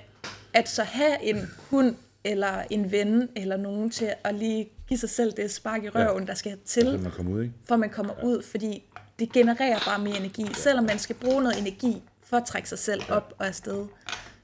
[0.55, 5.11] at så have en hund, eller en ven, eller nogen til at lige give sig
[5.11, 6.27] selv det spark i røven, ja.
[6.27, 6.83] der skal til.
[6.83, 7.55] Så man kommer ud, ikke?
[7.69, 8.27] for man kommer ja.
[8.27, 8.83] ud, fordi
[9.19, 10.43] det genererer bare mere energi.
[10.43, 10.53] Ja.
[10.53, 13.87] Selvom man skal bruge noget energi for at trække sig selv op og afsted,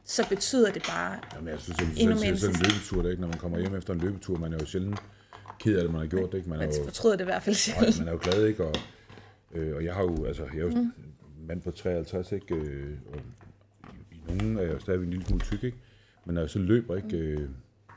[0.05, 3.11] så betyder det bare Jamen, jeg synes, at endnu sådan, mere sådan en løbetur, det,
[3.11, 3.21] ikke?
[3.21, 4.99] når man kommer hjem efter en løbetur, man er jo sjældent
[5.61, 6.51] ked af det, man har gjort det, ikke?
[6.51, 7.99] Man er Man jo, fortryder det i hvert fald og sjældent.
[7.99, 8.65] man er jo glad, ikke?
[8.65, 8.75] Og,
[9.55, 10.93] øh, og jeg har jo, altså, jeg er jo mm.
[11.49, 12.55] mand på 53, ikke?
[12.55, 13.21] Øh, og
[13.93, 15.79] i, i nogen er jeg jo stadigvæk en lille smule tyk, ikke?
[16.25, 17.17] Men når jeg så løber, ikke?
[17.17, 17.49] Øh,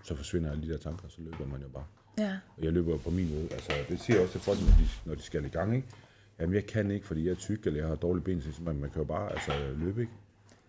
[0.04, 1.86] så forsvinder alle de der tanker, så løber man jo bare.
[2.18, 2.32] Ja.
[2.58, 3.48] Og jeg løber på min måde.
[3.52, 5.88] Altså, det siger jeg også til folk, når de, når de skal i gang, ikke?
[6.40, 8.76] Jamen, jeg kan ikke, fordi jeg er tyk, eller jeg har dårlige ben, så man,
[8.76, 10.14] man kan jo bare altså, løbe, ikke?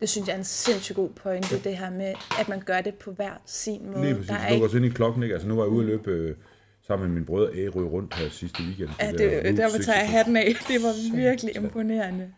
[0.00, 2.94] Det synes jeg er en sindssygt god pointe, det her med, at man gør det
[2.94, 4.04] på hver sin måde.
[4.04, 4.28] Lige præcis.
[4.28, 5.32] Der er Du går ikke, ind i klokken, ikke?
[5.32, 6.36] Altså, nu var jeg ude at løbe øh,
[6.86, 8.90] sammen med mine brødre Ærø rundt her sidste weekend.
[9.00, 10.10] ja, der det, Route der tager jeg 66.
[10.10, 10.54] hatten af.
[10.68, 12.32] Det var virkelig imponerende.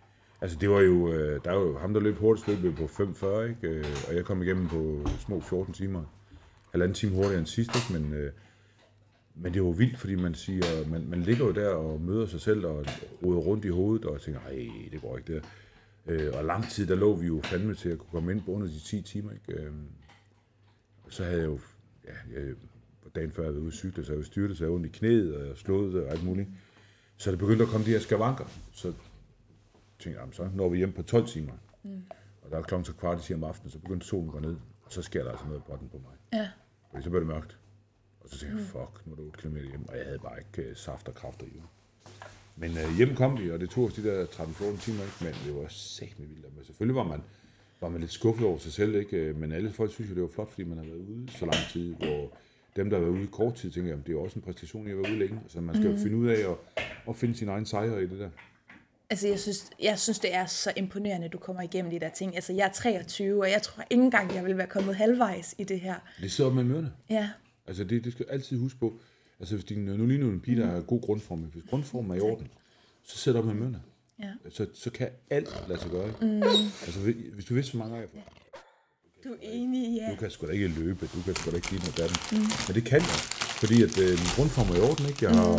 [0.46, 3.40] Altså, det var jo, øh, der var jo ham, der løb hurtigst løb på 5.40,
[3.40, 3.68] ikke?
[3.68, 6.04] Øh, og jeg kom igennem på små 14 timer.
[6.70, 8.00] Halvanden time hurtigere end sidst, ikke?
[8.00, 8.32] Men, øh,
[9.34, 12.40] men det var vildt, fordi man siger, man, man ligger jo der og møder sig
[12.40, 12.86] selv og
[13.24, 15.40] roder rundt i hovedet og tænker, nej, det går ikke der.
[16.06, 18.50] Øh, og lang tid, der lå vi jo fandme til at kunne komme ind på
[18.50, 19.62] under de 10 timer, ikke?
[19.62, 19.72] Øh,
[21.08, 21.58] så havde jeg jo,
[22.04, 22.54] ja, jeg,
[23.14, 25.36] dagen før jeg var ude cykle, så jeg jo styrtet, så jeg ondt i knæet,
[25.36, 26.48] og slået og alt muligt.
[27.16, 28.44] Så det begyndte at komme de her skavanker.
[28.72, 28.92] Så
[29.98, 31.52] tænkte jeg, så når vi hjem på 12 timer.
[31.82, 32.02] Mm.
[32.42, 34.40] Og der er klokken så kvart i 10 om aftenen, så begyndte solen at gå
[34.40, 34.56] ned.
[34.82, 36.40] Og så sker der altså noget på den på mig.
[36.40, 36.48] Ja.
[36.90, 37.58] Fordi så blev det mørkt.
[38.20, 39.88] Og så tænkte jeg, fuck, nu er det 8 km hjem.
[39.88, 41.68] Og jeg havde bare ikke øh, saft og kræfter i mig.
[42.56, 45.16] Men øh, hjem kom vi, og det tog os de der 13-14 timer, ikke?
[45.20, 46.56] men det var sæt med vildt.
[46.56, 47.22] Men selvfølgelig var man,
[47.80, 49.16] var man lidt skuffet over sig selv, ikke?
[49.16, 51.44] Øh, men alle folk synes jo, det var flot, fordi man har været ude så
[51.44, 52.36] lang tid, hvor
[52.76, 54.42] dem, der har været ude i kort tid, tænker jeg, det er jo også en
[54.42, 55.40] præstation, i at være ude længe.
[55.48, 58.18] Så man skal jo finde ud af at, at finde sin egen sejr i det
[58.18, 58.30] der.
[59.10, 62.08] Altså, jeg synes, jeg synes, det er så imponerende, at du kommer igennem de der
[62.08, 62.34] ting.
[62.34, 65.64] Altså, jeg er 23, og jeg tror ikke engang, jeg vil være kommet halvvejs i
[65.64, 65.94] det her.
[66.20, 66.92] Det sidder med mørene.
[67.10, 67.28] Ja,
[67.68, 68.98] Altså det, det skal du altid huske på.
[69.40, 72.14] Altså hvis din, nu ligner du en pige, der har god grundform, hvis grundformen er
[72.14, 72.48] i orden,
[73.04, 73.80] så sæt op med mørene.
[74.22, 74.30] ja.
[74.50, 76.12] Så, så kan alt lade sig gøre.
[76.20, 76.42] Mm.
[76.42, 78.08] Altså hvis, hvis du vidste, hvor mange af
[79.24, 80.10] Du er enig, ja.
[80.10, 82.18] Du kan sgu da ikke løbe, du kan sgu da ikke give noget datten.
[82.32, 82.46] Mm.
[82.68, 83.16] Men det kan jeg,
[83.62, 85.24] fordi at øh, min grundform er i orden, ikke?
[85.24, 85.50] Jeg har,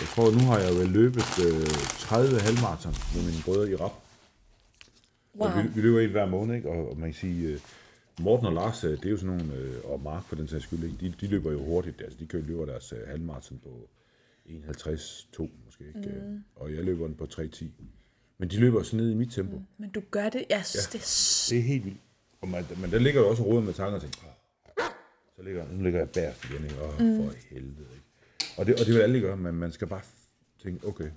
[0.00, 1.66] jeg tror, nu har jeg vel løbet øh,
[1.98, 3.92] 30 halvmarathon med mine brødre i rap.
[5.34, 5.48] Wow.
[5.48, 6.68] Og vi, vi løber en hver måned, ikke?
[6.68, 7.60] Og, og man kan sige, øh,
[8.20, 10.64] Morten og Lars, øh, det er jo sådan nogle, øh, og Mark for den sags
[10.64, 10.96] skyld, ikke?
[11.00, 13.88] De, de løber jo hurtigt, altså de kører løber deres øh, halvmarathon på
[14.48, 16.20] 51-2 måske, ikke?
[16.26, 16.44] Mm.
[16.56, 17.64] Og jeg løber den på 3.10.
[18.38, 19.56] Men de løber også ned i mit tempo.
[19.56, 19.62] Mm.
[19.78, 20.98] Men du gør det, jeg synes, ja.
[20.98, 21.54] det er så...
[21.54, 21.98] Det er helt vildt.
[22.40, 24.84] Og man, men der ligger jo også råd med tanker og tænker, "Åh,
[25.36, 26.82] så ligger, nu ligger jeg bærst igen, ikke?
[26.82, 28.05] Åh, for helvede, ikke?
[28.58, 30.00] Og det, og det vil alle gøre, men man skal bare
[30.62, 31.10] tænke, okay,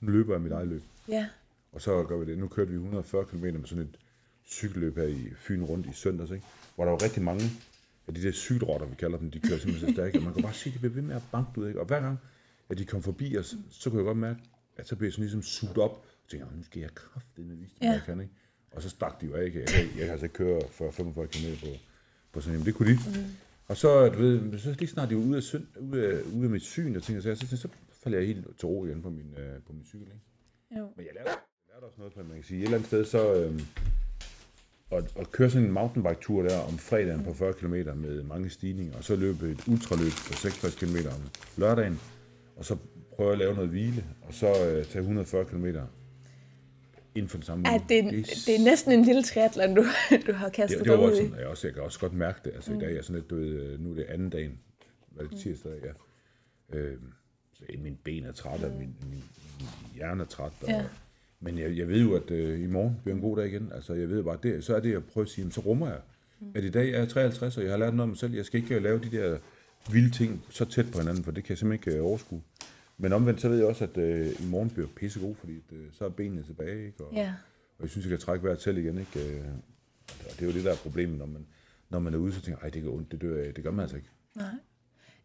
[0.00, 0.82] nu løber jeg mit eget løb.
[1.08, 1.28] Ja,
[1.72, 2.38] Og så gør vi det.
[2.38, 3.98] Nu kørte vi 140 km med sådan et
[4.46, 6.44] cykelløb her i Fyn rundt i søndags, ikke?
[6.74, 7.44] hvor der var rigtig mange
[8.08, 10.42] af de der cykelrotter, vi kalder dem, de kører simpelthen så stærkt, og man kan
[10.42, 11.80] bare se, at de bliver ved med at banke ud, ikke?
[11.80, 12.18] Og hver gang,
[12.70, 14.40] at de kom forbi os, så kunne jeg godt mærke,
[14.76, 15.90] at så blev jeg sådan ligesom suget op,
[16.24, 17.92] og tænkte, "Nå, nu skal jeg kraftedeme vise dem, Ja.
[17.92, 18.32] jeg kan, ikke?
[18.70, 19.58] Og så stak de jo af, ikke?
[19.60, 21.66] Jeg, kan- jeg kan altså ikke køre for 45 km på,
[22.32, 22.98] på sådan en, det kunne de.
[23.06, 23.26] Mm.
[23.68, 26.44] Og så, du ved, så lige snart de var ude af, synd, ude af, ude
[26.44, 27.68] af mit syn, og tænkte, så, så, så
[28.02, 30.78] falder jeg helt til ro igen på min, øh, på min cykel, ikke?
[30.78, 30.92] jo.
[30.96, 32.86] Men jeg lærte, jeg lærte også noget på, at man kan sige, et eller andet
[32.86, 33.60] sted, så øhm,
[34.90, 38.96] at, at køre sådan en mountainbike-tur der om fredagen på 40 km med mange stigninger,
[38.96, 41.22] og så løbe et ultraløb på 66 km om
[41.56, 42.00] lørdagen,
[42.56, 42.76] og så
[43.16, 45.66] prøve at lave noget hvile, og så øh, tage 140 km
[47.14, 48.10] inden for den samme Ja, det, er,
[48.46, 49.84] det er næsten en lille triathlon, du,
[50.26, 52.52] du har kastet det, det var voldsomt, jeg, også, jeg kan også godt mærke det.
[52.54, 52.78] Altså mm.
[52.78, 54.58] i dag er sådan lidt, du ved, øh, nu er det anden dagen,
[55.10, 56.78] hvad er det tirsdag, ja.
[56.78, 56.96] Øh,
[57.52, 59.24] så mine ben er trætte, og min, min,
[59.58, 60.52] min hjerne er træt.
[60.62, 60.84] Og, Ja.
[61.44, 63.72] Men jeg, jeg ved jo, at øh, i morgen bliver en god dag igen.
[63.74, 65.88] Altså jeg ved bare, det, så er det, jeg prøver at sige, jamen, så rummer
[65.88, 65.98] jeg.
[66.40, 66.46] Mm.
[66.54, 68.34] At i dag er jeg 53, og jeg har lært noget om mig selv.
[68.34, 69.38] Jeg skal ikke øh, lave de der
[69.92, 72.42] vilde ting så tæt på hinanden, for det kan jeg simpelthen ikke øh, overskue.
[73.02, 75.84] Men omvendt, så ved jeg også, at øh, i morgen bliver pissegod, fordi at, øh,
[75.92, 77.04] så er benene tilbage, ikke?
[77.04, 77.32] Og, Ja.
[77.78, 79.28] og jeg synes, jeg kan trække vejret selv igen, ikke?
[79.30, 79.40] Øh,
[80.08, 81.46] Og det er jo det, der er problemet, når man,
[81.90, 83.56] når man er ude, så tænker jeg, det gør ondt, det dør jeg.
[83.56, 84.08] Det gør man altså ikke.
[84.36, 84.46] Nej.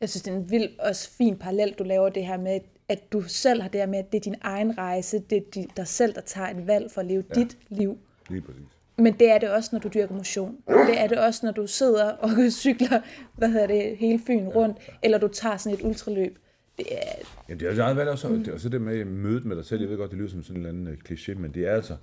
[0.01, 2.59] Jeg synes, det er en vild også fin parallel, du laver det her med,
[2.89, 5.41] at du selv har det her med, at det er din egen rejse, det er
[5.55, 7.33] di- dig selv, der tager et valg for at leve ja.
[7.41, 7.97] dit liv.
[8.29, 8.61] Lige præcis.
[8.97, 10.57] Men det er det også, når du dyrker motion.
[10.67, 13.01] Det er det også, når du sidder og cykler,
[13.35, 16.37] hvad hedder det, hele Fyn rundt, eller du tager sådan et ultraløb.
[16.77, 17.11] Det er,
[17.49, 18.37] Jamen, det er altså eget valg også, mm.
[18.39, 19.81] det er også det med mødet med dig selv.
[19.81, 21.73] Jeg ved godt, det lyder som sådan en eller anden øh, kliché, men det er
[21.73, 21.97] altså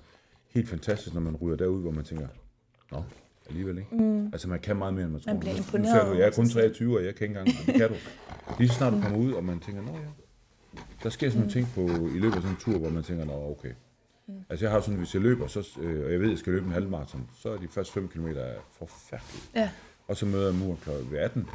[0.49, 2.27] helt fantastisk, når man ryger derud, hvor man tænker,
[2.91, 3.03] nå,
[3.47, 3.95] alligevel ikke.
[3.95, 4.25] Mm.
[4.25, 5.31] Altså, man kan meget mere, end man tror.
[5.33, 6.61] Man bliver imponeret Nu ser du, jeg er kun selv.
[6.61, 7.95] 23, og jeg kan ikke engang, det kan du.
[8.59, 11.53] Lige så snart du kommer ud, og man tænker, nå ja, der sker sådan nogle
[11.53, 11.81] ting på,
[12.15, 13.71] i løbet af sådan en tur, hvor man tænker, nå okay.
[14.27, 14.33] Mm.
[14.49, 16.53] Altså jeg har sådan, hvis jeg løber, så, øh, og jeg ved, at jeg skal
[16.53, 18.27] løbe en halvmarathon, så er de første 5 km
[18.71, 19.43] forfærdelige.
[19.55, 19.69] ja,
[20.07, 20.89] Og så møder jeg muren kl.
[21.11, 21.47] ved 18.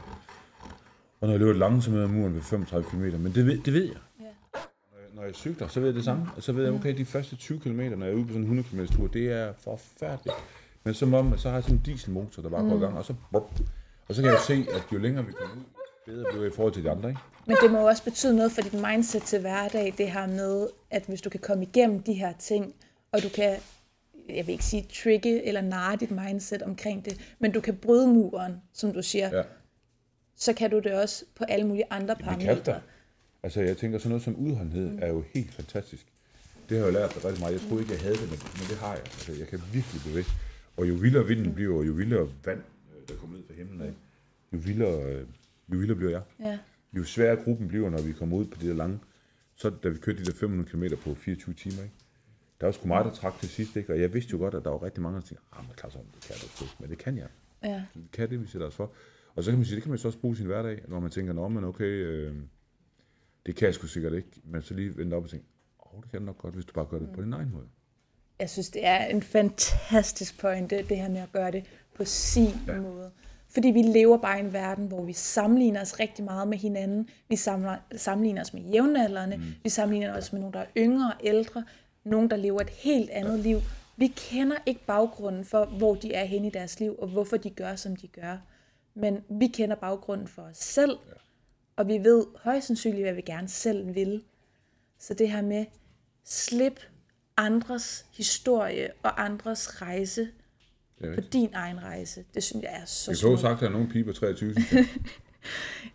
[1.20, 2.98] Og når jeg løber langt, så møder jeg muren ved 35 km.
[3.22, 3.96] Men det ved, det ved jeg.
[4.20, 4.24] Ja.
[4.24, 6.26] Når jeg- Når jeg cykler, så ved jeg det samme.
[6.36, 8.40] Og så ved jeg, okay, de første 20 km, når jeg er ude på sådan
[8.42, 10.36] en 100 km tur, det er forfærdeligt.
[10.84, 13.04] Men som om, så har jeg sådan en dieselmotor, der bare går i gang, og
[13.04, 13.60] så, bup.
[14.08, 15.62] og så kan jeg se, at jo længere vi kommer ud,
[16.06, 17.20] bedre bliver jeg i forhold til de andre, ikke?
[17.46, 20.66] Men det må jo også betyde noget for dit mindset til hverdag, det her med,
[20.90, 22.74] at hvis du kan komme igennem de her ting,
[23.12, 23.56] og du kan,
[24.28, 28.06] jeg vil ikke sige trigge eller narre dit mindset omkring det, men du kan bryde
[28.08, 29.42] muren, som du siger, Ja.
[30.40, 32.72] Så kan du det også på alle mulige andre Det kan parametre.
[32.72, 32.80] der.
[33.42, 34.98] Altså, jeg tænker, sådan noget som udholdenhed mm.
[35.02, 36.06] er jo helt fantastisk.
[36.68, 37.52] Det har jeg jo lært mig rigtig meget.
[37.52, 39.02] Jeg troede ikke, jeg havde det, men, men det har jeg.
[39.02, 40.24] Altså, jeg kan virkelig ved.
[40.76, 43.80] Og jo vildere vinden bliver, og jo vildere vand, øh, der kommer ned fra himlen
[43.80, 43.92] af,
[44.52, 45.26] jo vildere, øh,
[45.72, 46.22] jo vildere bliver jeg.
[46.40, 46.58] Ja.
[46.92, 48.98] Jo sværere gruppen bliver, når vi kommer ud på de der lange,
[49.56, 51.94] så da vi kørte de der 500 km på 24 timer, ikke?
[52.60, 53.92] Der var sgu meget, der trak til sidst, ikke?
[53.92, 55.92] Og jeg vidste jo godt, at der var rigtig mange, der tænkte, ah, men Claus,
[55.92, 57.28] det kan du sgu ikke, men det kan jeg.
[57.62, 57.82] Ja.
[57.94, 58.92] Vi kan det, vi sætter os for.
[59.36, 61.10] Og så kan man sige, det kan man så også bruge sin hverdag, når man
[61.10, 62.34] tænker, nå, men okay, øh,
[63.46, 65.46] det kan jeg sgu sikkert ikke, men så lige vente op og tænke,
[65.86, 67.66] åh, oh, det kan nok godt, hvis du bare gør det på din egen måde.
[68.38, 71.64] Jeg synes, det er en fantastisk pointe, det her med at gøre det
[71.94, 72.80] på sin ja.
[72.80, 73.10] måde.
[73.48, 77.08] Fordi vi lever bare i en verden, hvor vi sammenligner os rigtig meget med hinanden.
[77.28, 79.36] Vi samler, sammenligner os med jævnaldrende.
[79.36, 79.42] Mm.
[79.64, 81.64] Vi sammenligner os med nogen, der er yngre og ældre.
[82.04, 83.58] Nogen, der lever et helt andet liv.
[83.96, 87.50] Vi kender ikke baggrunden for, hvor de er henne i deres liv, og hvorfor de
[87.50, 88.36] gør, som de gør.
[88.94, 91.12] Men vi kender baggrunden for os selv, ja.
[91.76, 94.22] og vi ved højst sandsynligt, hvad vi gerne selv vil.
[94.98, 95.66] Så det her med,
[96.24, 96.80] slip
[97.36, 100.28] andres historie og andres rejse
[100.98, 102.24] Det er på din egen rejse.
[102.34, 103.40] Det synes jeg er så Jeg så smukt.
[103.40, 104.86] sagt, at der er nogen pige på 23, synes jeg.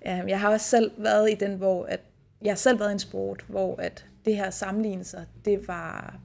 [0.06, 2.02] Ja, jeg har også selv været i den, hvor at,
[2.42, 6.20] jeg har selv været i en sport, hvor at det her sammenligne sig, det var,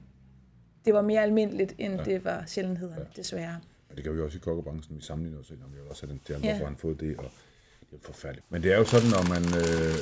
[0.85, 2.03] det var mere almindeligt, end ja.
[2.03, 3.21] det var sjældenhederne, ja.
[3.21, 3.59] desværre.
[3.91, 4.97] Ja, det kan vi også i kokkebranchen.
[4.97, 6.51] Vi sammenligner os om vi vil også den stjerne, Ja.
[6.51, 7.31] hvorfor han fået det, og
[7.91, 8.45] det er forfærdeligt.
[8.51, 9.95] Men det er jo sådan, når man, øh,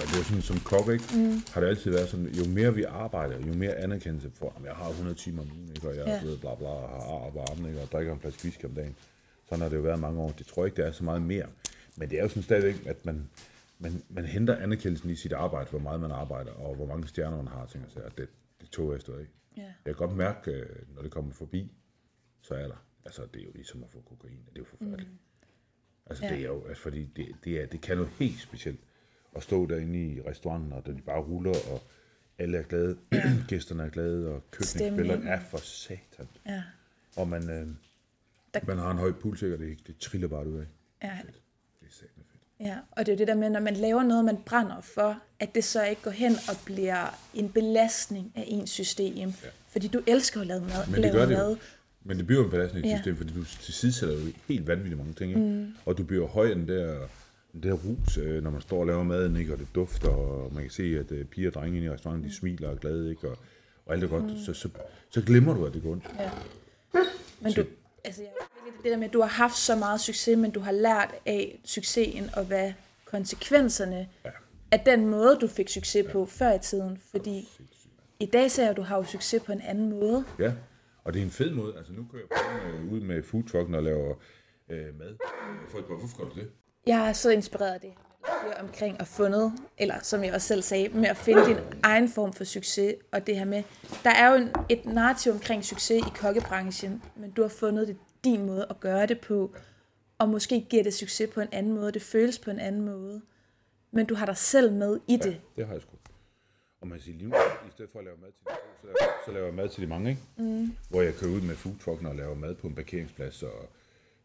[0.00, 1.04] og det er jo sådan som kok, ikke?
[1.14, 1.42] Mm.
[1.52, 4.74] har det altid været sådan, jo mere vi arbejder, jo mere anerkendelse for, at jeg
[4.74, 5.88] har 100 timer om ugen, ikke?
[5.88, 6.12] og jeg Ja.
[6.30, 6.36] ja.
[6.40, 7.80] bla bla, og har ar på armen, ikke?
[7.80, 8.96] og drikker en flaske whisky om dagen.
[9.48, 10.30] Sådan har det jo været mange år.
[10.38, 11.46] Det tror jeg ikke, det er så meget mere.
[11.96, 13.28] Men det er jo sådan stadigvæk, at man,
[13.78, 17.36] man, man henter anerkendelsen i sit arbejde, hvor meget man arbejder, og hvor mange stjerner
[17.36, 18.02] man har, tænker jeg.
[18.18, 18.28] Det,
[18.60, 19.26] det tog jeg stadig.
[19.56, 19.62] Ja.
[19.62, 21.72] Jeg kan godt mærke, øh, når det kommer forbi,
[22.42, 22.84] så er der.
[23.04, 24.38] Altså, det er jo ligesom at få kokain.
[24.48, 25.10] Det er jo forfærdeligt.
[25.10, 25.16] Mm.
[26.06, 26.30] Altså, Ja.
[26.32, 28.80] det er jo, altså, fordi det, det, er, det kan noget helt specielt
[29.36, 31.82] at stå derinde i restauranten, og der de bare ruller, og
[32.38, 32.98] alle er glade,
[33.48, 36.28] gæsterne er glade, og køkkenspilleren er for satan.
[36.46, 36.62] Ja.
[37.16, 37.68] Og man, øh,
[38.54, 40.66] Der- man har en høj puls, og det, det triller bare ud af.
[41.02, 41.18] Ja.
[41.80, 42.42] Det er satan fedt.
[42.60, 45.22] Ja, og det er jo det der med, når man laver noget, man brænder for,
[45.40, 49.28] at det så ikke går hen og bliver en belastning af ens system.
[49.28, 49.48] Ja.
[49.68, 50.86] Fordi du elsker at lave mad.
[50.90, 51.56] Men det gør det jo.
[52.04, 53.00] Men det bliver en belastning i Ja.
[53.16, 55.30] fordi du tilsidesætter jo helt vanvittigt mange ting.
[55.30, 55.42] Ikke?
[55.42, 55.74] Mm.
[55.86, 56.98] Og du bliver høj den der,
[57.52, 59.52] den der rus, øh, når man står og laver maden, ikke?
[59.52, 62.34] og det dufter, og man kan se, at øh, piger og drenge i restauranten, de
[62.34, 63.28] smiler og er glade, ikke?
[63.28, 63.38] Og,
[63.86, 64.24] og alt er godt.
[64.24, 64.38] Mm.
[64.46, 64.68] Så, så,
[65.10, 66.04] så glemmer du, at det går ondt.
[66.18, 66.30] Ja.
[67.40, 67.64] Men du,
[68.04, 68.30] altså, jeg,
[68.82, 71.60] det der med, at du har haft så meget succes, men du har lært af
[71.64, 72.72] succesen, og hvad
[73.04, 74.30] konsekvenserne Ja.
[74.70, 76.98] af den måde, du fik succes på før i tiden.
[77.10, 77.48] Fordi
[78.20, 80.24] i dag ser jeg, at du har jo succes på en anden måde.
[80.38, 80.52] Ja,
[81.04, 81.76] og det er en fed måde.
[81.76, 84.14] Altså nu kører jeg ud med foodtrucken og laver
[84.70, 85.16] øh, mad.
[85.66, 86.50] Folk bare, hvorfor gør du det?
[86.86, 88.10] Jeg er så inspireret af det her
[88.60, 92.32] omkring at fundet, eller som jeg også selv sagde, med at finde din egen form
[92.32, 93.62] for succes, og det her med,
[94.04, 97.96] der er jo en, et narrativ omkring succes i kokkebranchen, men du har fundet det
[98.24, 99.54] din måde at gøre det på,
[100.18, 103.22] og måske giver det succes på en anden måde, det føles på en anden måde,
[103.92, 105.40] men du har dig selv med i det.
[105.56, 105.96] Det har jeg sgu.
[106.80, 107.36] Og man siger, lige nu,
[107.68, 109.68] i stedet for at lave mad til de få, så laver, så laver jeg mad
[109.68, 110.22] til de mange, ikke?
[110.36, 110.76] Mm.
[110.90, 113.68] Hvor jeg kører ud med foodtrucken og laver mad på en parkeringsplads og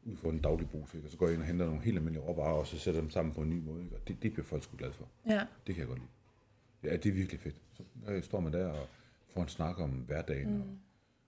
[0.04, 1.08] ud for en daglig brug, ikke?
[1.08, 3.10] og så går jeg ind og henter nogle helt almindelige råvarer, og så sætter dem
[3.10, 3.96] sammen på en ny måde, ikke?
[3.96, 5.08] og det, det bliver folk sgu glade for.
[5.30, 5.46] Ja.
[5.68, 6.10] Det kan jeg godt lide.
[6.84, 7.56] Ja, det er virkelig fedt.
[7.74, 8.88] Så øh, står man der og
[9.30, 10.62] får en snak om hverdagen, mm.
[10.62, 10.68] og,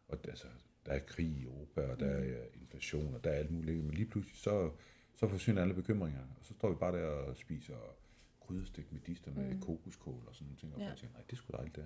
[0.07, 0.47] og altså,
[0.85, 3.85] der er krig i Europa, og der er øh, inflation, og der er alt muligt,
[3.85, 4.71] men lige pludselig, så,
[5.15, 8.06] så forsvinder alle bekymringer, og så står vi bare der og spiser krydderstik
[8.49, 9.61] med dister med mm.
[9.61, 10.87] kokoskål og sådan nogle ting, og Ja.
[10.87, 11.81] tænker, nej, det skulle dejligt der.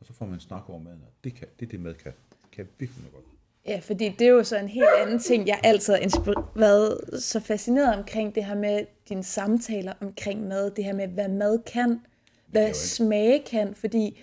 [0.00, 1.94] Og så får man en snak over maden, og det, kan, det er det, mad
[1.94, 2.12] kan.
[2.42, 3.24] Det kan virkelig godt.
[3.66, 7.40] Ja, fordi det er jo så en helt anden ting, jeg altid har været så
[7.40, 12.00] fascineret omkring det her med dine samtaler omkring mad, det her med, hvad mad kan,
[12.46, 14.20] hvad smage kan, fordi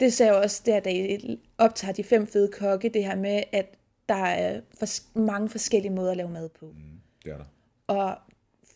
[0.00, 3.42] det ser jo også der, da I optager de fem fede kokke, det her med,
[3.52, 3.74] at
[4.08, 4.60] der er
[5.14, 6.66] mange forskellige måder at lave mad på.
[6.66, 7.44] Mm, det er der.
[7.86, 8.18] Og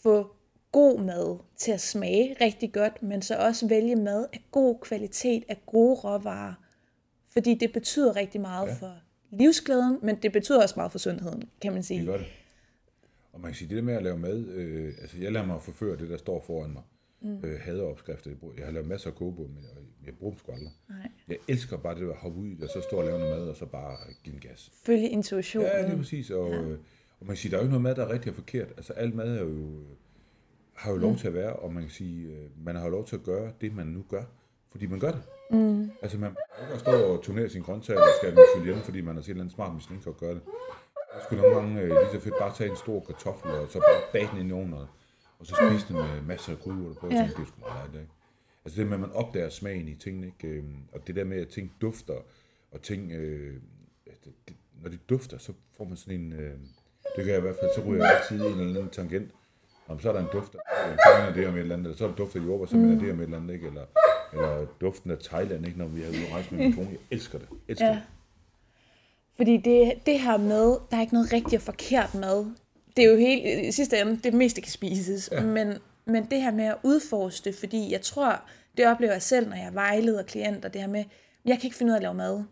[0.02, 0.36] få
[0.72, 5.44] god mad til at smage rigtig godt, men så også vælge mad af god kvalitet,
[5.48, 6.54] af gode råvarer.
[7.32, 8.72] Fordi det betyder rigtig meget ja.
[8.74, 8.94] For
[9.30, 12.06] livsglæden, men det betyder også meget for sundheden, kan man Det sige.
[12.06, 12.26] gør det.
[13.32, 15.62] Og man kan sige, det der med at lave mad, øh, altså jeg lader mig
[15.62, 16.82] forføre det, der står foran mig.
[17.22, 17.44] Mm.
[17.44, 18.30] Øh, hader opskrifter.
[18.56, 20.72] Jeg, har lavet masser af kogebog, men jeg, jeg bruger dem sgu aldrig.
[20.88, 21.08] Nej.
[21.28, 23.38] Jeg elsker bare det der at hoppe ud det, og så stå og lave noget
[23.38, 24.70] mad, og så bare give en gas.
[24.84, 25.68] Følge intuitionen.
[25.68, 26.30] Ja, lige præcis.
[26.30, 26.58] Og, ja.
[27.20, 28.68] og man kan sige, der er jo ikke noget mad, der er rigtigt og forkert.
[28.76, 29.80] Altså alt mad er jo,
[30.80, 33.06] har jo lov til at være, og man kan sige, øh, man har jo lov
[33.06, 34.22] til at gøre det, man nu gør,
[34.70, 35.22] fordi man gør det.
[35.50, 35.90] Mm.
[36.02, 39.14] Altså man kan ikke stå og turnere sine grøntsager, og skal dem hjemme, fordi man
[39.14, 40.40] har set en eller anden smart machine at gøre det.
[41.14, 43.78] Jeg skulle nogle gange øh, lige så fedt bare tage en stor kartoffel, og så
[43.78, 44.86] bare bage den ind i ovnen, og,
[45.38, 47.06] og så spise den med masser af krydderurter på.
[47.06, 47.20] Jeg Ja.
[47.22, 48.12] tænkte, det er sgu meget dejligt, ikke?
[48.64, 50.48] Altså det med, at man opdager smagen i tingene, ikke?
[50.48, 52.14] Øhm, og det der med, at ting dufter,
[52.72, 53.54] og ting, øh,
[54.48, 56.50] det, når de dufter, så får man sådan en, øh,
[57.16, 59.30] det kan jeg i hvert fald, så ryger jeg altid i en eller anden tangent.
[59.90, 62.08] Om så er der en duft, er det om et eller andet, eller så er
[62.08, 63.66] der duft af jordbær, så mener det om et eller andet, ikke?
[63.66, 63.84] Eller,
[64.32, 65.78] eller duften af Thailand, ikke?
[65.78, 66.88] når vi er ude og rejse med min kone.
[66.90, 67.48] Jeg elsker det.
[67.68, 67.92] Elsker Ja.
[67.92, 68.02] det.
[69.36, 72.46] Fordi det, det her med, der er ikke noget rigtigt og forkert mad.
[72.96, 75.28] Det er jo helt, i sidste ende, det meste kan spises.
[75.32, 75.40] Ja.
[75.42, 75.74] Men,
[76.04, 78.42] men det her med at udforske det, fordi jeg tror,
[78.76, 81.04] det oplever jeg selv, når jeg vejleder klienter, det her med,
[81.44, 82.42] jeg kan ikke finde ud af at lave mad.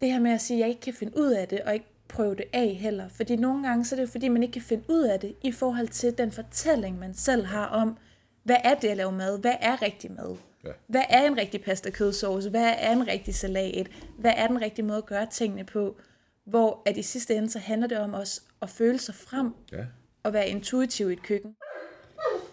[0.00, 1.86] Det her med at sige, at jeg ikke kan finde ud af det, og ikke
[2.14, 3.08] prøve det af heller.
[3.08, 5.52] Fordi nogle gange, så er det fordi, man ikke kan finde ud af det, i
[5.52, 7.96] forhold til den fortælling, man selv har om,
[8.42, 9.38] hvad er det at lave mad?
[9.38, 10.36] Hvad er rigtig mad?
[10.64, 10.70] Ja.
[10.86, 12.44] Hvad er en rigtig pasta kødsovs?
[12.44, 13.88] Hvad er en rigtig salat?
[14.18, 15.96] Hvad er den rigtige måde at gøre tingene på?
[16.44, 19.84] Hvor at i sidste ende, så handler det om også at føle sig frem Ja.
[20.22, 21.56] og være intuitiv i et køkken.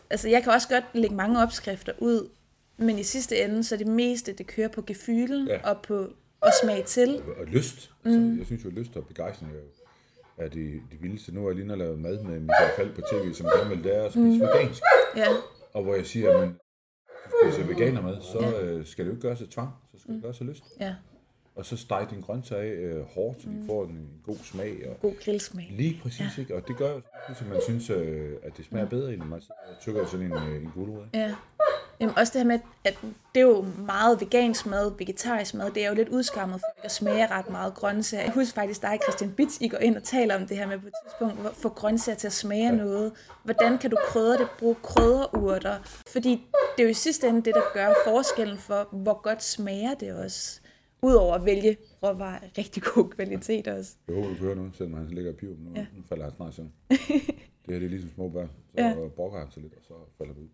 [0.10, 2.30] Altså, jeg kan også godt lægge mange opskrifter ud,
[2.78, 5.70] men i sidste ende, så er det meste, det kører på gefylen ja.
[5.70, 6.08] og på
[6.42, 7.22] at smage til.
[7.40, 7.92] Og lyst.
[8.06, 8.38] Altså, mm.
[8.38, 9.52] Jeg synes jo, at lyst og begejstring
[10.38, 11.36] er, det, det vildeste.
[11.36, 14.06] Nu har jeg lige lavet mad med Michael Falk på tv, som gerne vil lære
[14.06, 14.42] at spise mm.
[14.42, 14.82] vegansk.
[15.16, 15.28] Ja,
[15.74, 16.50] Og hvor jeg siger, at
[17.42, 18.62] spiser veganermad, så ja.
[18.62, 20.64] øh, skal det jo ikke gøres af tvang, så skal det gøres af lyst.
[20.80, 20.96] Ja.
[21.56, 24.90] Og så steg din grøntsager øh, hårdt, så de får en god smag.
[24.90, 25.68] Og God grillsmag.
[25.72, 26.42] lige præcis, ja.
[26.42, 26.56] ikke?
[26.56, 29.82] Og det gør jo, at man synes, øh, at det smager bedre, end man og
[29.82, 31.06] tykker sådan en, øh, en gulerod.
[31.14, 31.36] Ja.
[32.02, 32.98] Jamen også det her med, at
[33.36, 36.86] det er jo meget vegansk mad, vegetarisk mad, det er jo lidt udskammet for ikke
[36.86, 38.24] at smage ret meget grøntsager.
[38.24, 40.80] Jeg husker faktisk dig, Christian Bits, I går ind og taler om det her med
[40.80, 42.72] på et tidspunkt, hvor- få grøntsager til at smage ja.
[42.76, 43.12] noget.
[43.44, 44.48] Hvordan kan du krydre det?
[44.60, 45.78] Brug krydderurter.
[46.12, 46.30] Fordi
[46.78, 50.14] det er jo i sidste ende det, der gør forskellen for, hvor godt smager det
[50.14, 50.60] også.
[51.02, 53.92] Udover at vælge råvarer af rigtig god kvalitet også.
[54.08, 55.86] Jeg håber, du kan høre nu, selvom han ligger og piver, nu, ja.
[55.98, 56.72] nu falder han snart i søvn.
[56.90, 58.94] det her det er ligesom små børn, så ja.
[59.16, 60.48] brokker han sig lidt, og så falder det ud.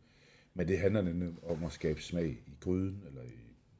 [0.57, 3.37] Men det handler nemlig om at skabe smag i gryden, eller i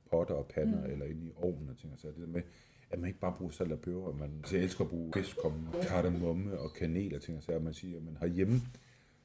[0.09, 0.91] potter og pander, mm.
[0.91, 2.13] eller inde i ovnen og ting og sager.
[2.13, 2.41] Det der med,
[2.89, 4.13] at man ikke bare bruger salt og peber.
[4.13, 7.59] Man så jeg elsker at bruge fiskom, kardemomme og kanel og ting og sager.
[7.59, 8.61] Man siger, at man har hjemme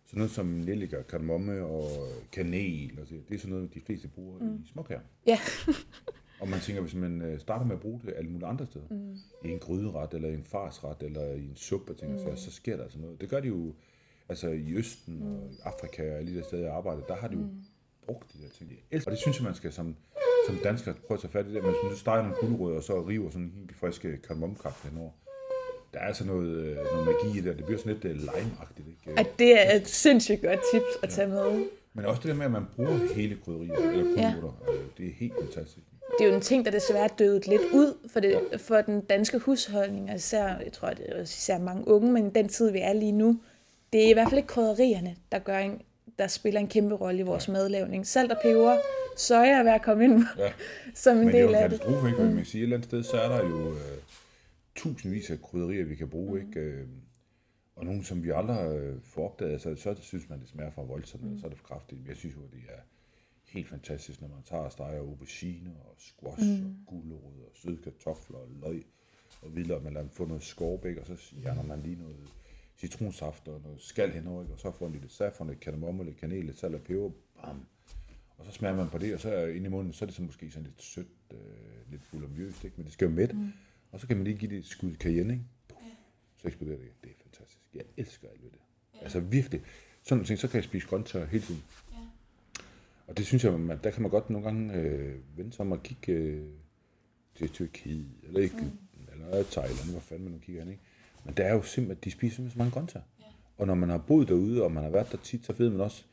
[0.06, 1.90] sådan noget som nelliker, kardemomme og
[2.32, 2.98] kanel.
[3.00, 4.54] Og det, det er sådan noget, de fleste bruger mm.
[4.64, 5.00] i småkager.
[5.26, 5.38] Ja.
[6.40, 8.84] Og man tænker, hvis man øh, starter med at bruge det alle mulige andre steder,
[8.90, 9.16] mm.
[9.44, 12.18] i en gryderet, eller i en farsret, eller i en suppe, ting, mm.
[12.18, 13.20] så, så sker der altså noget.
[13.20, 13.74] Det gør de jo
[14.28, 15.35] altså i Østen mm.
[15.35, 17.64] og Afrika og alle de der steder, jeg arbejder, der har de jo mm.
[18.06, 18.70] brugt de der ting.
[19.06, 19.96] Og det synes jeg, man skal som,
[20.46, 21.64] som dansker prøve at tage fat i det.
[21.64, 25.11] Man synes, steger nogle gulerødder, og så river sådan en helt friske kardemommekaffe henover.
[25.94, 28.11] Der er altså noget, øh, noget magi i det, og det bliver sådan lidt uh,
[28.11, 28.88] lime-agtigt.
[28.88, 29.20] Ikke?
[29.20, 31.64] At det er et sindssygt godt tips at tage med.
[31.94, 34.72] Men også det der med, at man bruger hele krydderier, eller gulerødder, ja.
[34.98, 35.87] det er helt fantastisk.
[36.18, 39.00] det er jo en ting, der desværre er dødet lidt ud for, det, for den
[39.00, 42.78] danske husholdning, og især, jeg tror, det er især mange unge, men den tid, vi
[42.78, 43.40] er lige nu,
[43.92, 45.83] det er i hvert fald ikke krydderierne, der, gør en,
[46.18, 48.07] der spiller en kæmpe rolle i vores madlavning.
[48.07, 48.76] Salt og peber,
[49.16, 50.52] soja er ved at komme ind Ja.
[50.94, 51.81] som en Men det er jo del en af det.
[52.09, 52.24] ikke?
[52.24, 53.98] Man sige, et eller andet sted, så er der jo øh,
[54.74, 56.61] tusindvis af krydderier, vi kan bruge, ikke?
[56.61, 56.87] Øh,
[57.76, 60.85] og nogle, som vi aldrig øh, får opdaget, så, så synes man, det smager for
[60.85, 61.38] voldsomt, mm.
[61.38, 62.00] så er det for kraftigt.
[62.00, 62.81] Men jeg synes jo, det er
[63.46, 66.66] helt fantastisk, når man tager og steger aubergine og squash mm.
[66.66, 68.87] og gulerod og søde kartofler og løg
[69.42, 69.83] og hvidløg.
[69.83, 72.16] Man lader dem få noget skorpæk, og så hjerner man lige noget
[72.78, 74.54] citronsaft og noget skal henover, ikke?
[74.54, 77.11] og så får man lidt saffron, lidt kardemomme, lidt kanel, lidt salt og peber,
[77.42, 77.66] bam.
[78.38, 80.22] Og så smager man på det, og så ind i munden, så er det så
[80.22, 81.38] måske sådan lidt sødt, øh,
[81.90, 82.76] lidt volumøst, ikke?
[82.76, 83.35] men det skal jo mætte.
[83.35, 83.52] Mm.
[83.92, 85.44] Og så kan man lige give det et skud cayenne, ikke?
[85.68, 85.80] Puff,
[86.37, 86.88] så eksploderer det.
[87.04, 87.58] Det er fantastisk.
[87.74, 88.58] Jeg elsker alt ved det.
[88.94, 89.00] Ja.
[89.02, 89.62] Altså virkelig.
[90.02, 91.62] Sådan nogle ting, så kan jeg spise grøntsager hele tiden.
[91.92, 91.96] Ja.
[93.06, 95.72] Og det synes jeg, man, der kan man godt nogle gange øh, vende sig om
[95.72, 96.46] og kigge øh,
[97.35, 99.12] til Tyrkiet, eller Egypten, mm.
[99.12, 100.82] eller Thailand, hvor fanden man nu kigger hen, ikke?
[101.24, 103.04] Men der er jo simpelthen, de spiser simpelthen så mange grøntsager.
[103.20, 103.24] Ja.
[103.58, 105.80] Og når man har boet derude, og man har været der tit, så ved man
[105.80, 106.04] også,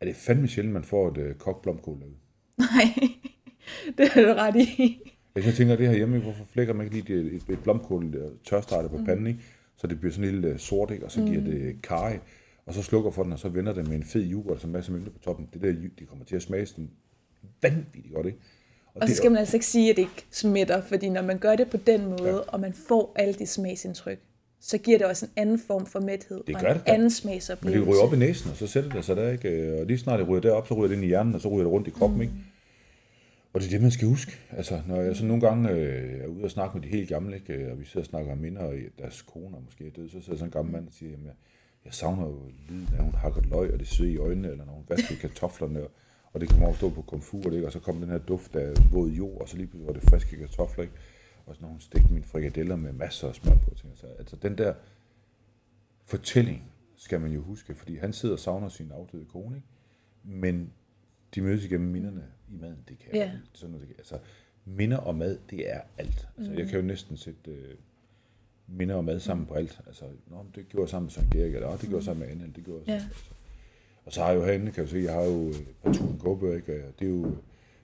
[0.00, 2.14] at det er fandme sjældent, man får et øh, kogt blomkål derude.
[2.58, 2.94] Nej,
[3.98, 5.00] det er du ret i.
[5.36, 8.30] Jeg tænker det her hjemme, hvorfor flækker man ikke lige et, et, et blomkål øh,
[8.44, 9.40] tørstartet på panden, ikke?
[9.76, 11.04] så det bliver sådan lidt øh, sort, ikke?
[11.04, 12.14] og så giver det karry,
[12.66, 14.66] og så slukker for den, og så vender det med en fed yoghurt, og så
[14.66, 15.48] en masse mælke på toppen.
[15.54, 16.90] Det der, det kommer til at smage sådan
[17.62, 18.38] vanvittigt godt, ikke?
[18.94, 21.38] Og så det- skal man altså ikke sige, at det ikke smitter, fordi når man
[21.38, 22.34] gør det på den måde, ja.
[22.48, 24.18] og man får alle de smagsindtryk,
[24.66, 26.90] så giver det også en anden form for mæthed, Det og gør en det da.
[26.92, 27.80] anden Men smagsoplevelse.
[27.80, 29.80] det ryger op i næsen, og så sætter det sig der, ikke?
[29.80, 31.62] Og lige snart det ryger derop, så ryger det ind i hjernen, og så ryger
[31.62, 32.22] det rundt i kroppen, mm.
[32.22, 32.34] ikke?
[33.52, 34.32] Og det er det, man skal huske.
[34.50, 37.36] Altså, når jeg så nogle gange øh, er ude og snakke med de helt gamle,
[37.36, 37.72] ikke?
[37.72, 40.38] og vi sidder og snakker om minder, og deres koner måske er døde, så sidder
[40.38, 41.34] sådan en gammel mand og siger, jamen, jeg,
[41.84, 44.72] jeg savner jo lyden af, hun hakker løg, og det sved i øjnene, eller når
[44.72, 45.90] hun vasker kartoflerne, og,
[46.32, 47.66] og det kommer over at stå på komfur, ikke?
[47.66, 50.10] og så kom den her duft af våd jord, og så lige pludselig var det
[50.10, 50.94] friske kartofler, ikke?
[51.46, 54.36] Og så når hun stegte mine frikadeller med masser af smør på, ting, så, altså
[54.36, 54.74] den der
[56.04, 59.68] fortælling skal man jo huske, fordi han sidder og savner sin afdøde kone, ikke?
[60.24, 60.72] men
[61.34, 62.78] de mødes igennem minderne i maden.
[62.88, 63.20] Det kan Ja.
[63.20, 64.18] jeg sådan noget, det kan, altså,
[64.64, 66.28] minder og mad, det er alt.
[66.38, 66.58] Altså, Mm.
[66.58, 67.74] Jeg kan jo næsten sætte øh,
[68.66, 69.80] minder og mad sammen på alt.
[69.86, 72.20] Altså, Nå, det gjorde jeg sammen med Søren Gerik, eller "Åh, det gjorde jeg sammen
[72.20, 72.98] med Anne, eller det gjorde jeg Ja.
[72.98, 73.10] sammen.
[73.16, 73.30] Altså.
[74.04, 75.54] Og så har jeg jo herinde, kan du se, jeg har jo øh,
[75.94, 76.84] tusind gåbøger, ikke?
[76.86, 77.32] Og det er jo, det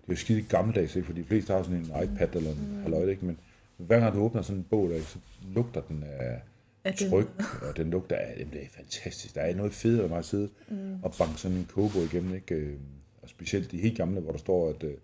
[0.08, 1.06] er jo skide gammeldags, ikke?
[1.06, 3.24] for de fleste har sådan en iPad eller en halløj, ikke?
[3.26, 3.38] Men
[3.86, 5.18] hver gang du åbner sådan en bog, der, så
[5.54, 6.40] lugter den af
[6.84, 7.26] At det- tryk,
[7.68, 9.34] og den lugter af, jamen, det er fantastisk.
[9.34, 10.94] Der er noget federe end mig at sidde mm.
[11.02, 12.54] og banke sådan en kogebog igennem, ikke?
[12.54, 12.76] Øh,
[13.22, 14.94] Og specielt de helt gamle, hvor der står, at øh,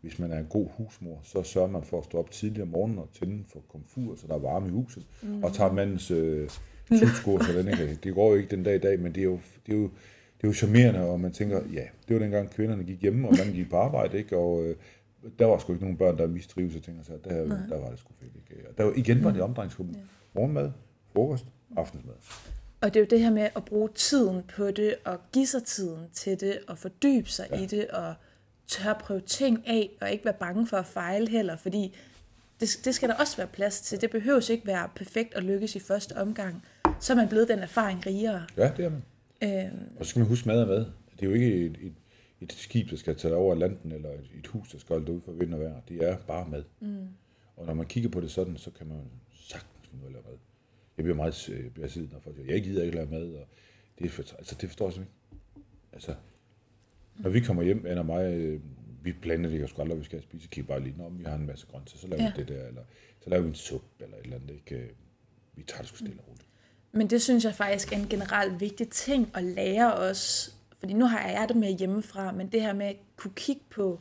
[0.00, 2.68] hvis man er en god husmor, så sørger man for at stå op tidligere om
[2.68, 5.42] morgenen og tænde for komfur, så der er varme i huset, mm.
[5.44, 6.48] og tager mandens øh,
[6.88, 9.24] tudskår, så den ikke, det går jo ikke den dag i dag, men det er
[9.24, 9.82] jo, det er jo,
[10.36, 13.34] det er jo charmerende, og man tænker, ja, det var dengang kvinderne gik hjemme, og
[13.38, 14.36] manden gik på arbejde, ikke?
[14.36, 14.76] og øh,
[15.38, 17.98] der var sgu ikke nogen børn, der mistrives, og tænker sig, der, der var det
[17.98, 18.32] sgu fedt.
[18.36, 18.68] Ikke?
[18.68, 19.96] Og der var, igen var det omdrejningsgruppen.
[20.34, 20.70] Morgenmad,
[21.12, 21.46] frokost,
[21.76, 22.14] aftensmad.
[22.80, 25.64] Og det er jo det her med at bruge tiden på det, og give sig
[25.64, 27.60] tiden til det, og fordybe sig ja.
[27.60, 28.14] i det, og
[28.66, 31.96] tør prøve ting af, og ikke være bange for at fejle heller, fordi
[32.60, 34.00] det, det skal der også være plads til.
[34.00, 36.64] Det behøves ikke være perfekt og lykkes i første omgang.
[37.00, 38.42] Så er man blevet den erfaring rigere.
[38.56, 39.02] Ja, det er man.
[39.42, 40.86] Øhm, Og så skal man huske mad og mad.
[41.16, 41.92] Det er jo ikke et, et,
[42.40, 45.20] et skib, der skal tage over Atlanten, eller et, et hus, der skal holde ud
[45.20, 45.80] for vind og vejr.
[45.88, 46.64] Det er bare mad.
[46.80, 47.08] Mm.
[47.56, 49.00] Og når man kigger på det sådan, så kan man
[49.32, 50.38] sagtens finde ud af at lave mad.
[50.96, 53.46] Jeg bliver meget øh, bliver siddet, når folk siger, jeg gider ikke lave mad, og
[53.98, 55.22] det, er for, altså, det forstår jeg simpelthen
[55.56, 55.66] ikke.
[55.92, 56.14] Altså,
[57.16, 58.60] når vi kommer hjem, Anna og mig, øh,
[59.02, 61.66] vi planlægger sgu aldrig, vi skal spise, kigger bare lige, når vi har en masse
[61.66, 62.32] grøntsager, så laver ja.
[62.36, 62.82] vi det der, eller
[63.20, 64.76] så laver vi en suppe, eller et eller andet, ikke?
[64.76, 64.88] Øh,
[65.56, 66.48] vi tager det sgu stille og roligt.
[66.92, 71.06] Men det synes jeg faktisk er en generelt vigtig ting at lære os, fordi nu
[71.06, 74.00] har jeg det med hjemmefra, men det her med at kunne kigge på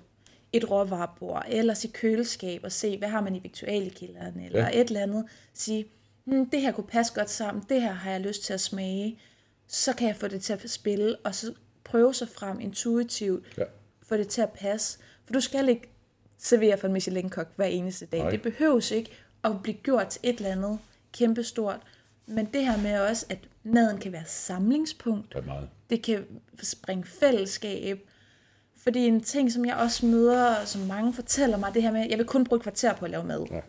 [0.53, 4.81] et råvarebord, eller i køleskab og se, hvad har man i viktualekilderen, eller ja.
[4.81, 5.85] et eller andet, sige,
[6.25, 9.19] hm, det her kunne passe godt sammen, det her har jeg lyst til at smage,
[9.67, 11.53] så kan jeg få det til at spille, og så
[11.83, 13.63] prøve sig frem intuitivt, ja.
[14.03, 14.99] få det til at passe.
[15.25, 15.89] For du skal ikke
[16.37, 18.19] servere for en Michelin-kok hver eneste dag.
[18.19, 18.29] Nej.
[18.29, 19.11] Det behøves ikke
[19.43, 20.79] at blive gjort til et eller andet
[21.13, 21.79] kæmpestort.
[22.25, 23.39] Men det her med også, at
[23.73, 25.33] maden kan være samlingspunkt.
[25.33, 25.69] Det, meget.
[25.89, 26.25] det kan
[26.63, 27.99] springe fællesskab.
[28.77, 32.09] Fordi en ting, som jeg også møder, som mange fortæller mig, det her med, at
[32.09, 33.45] jeg vil kun bruge kvarter på at lave mad.
[33.51, 33.59] Ja.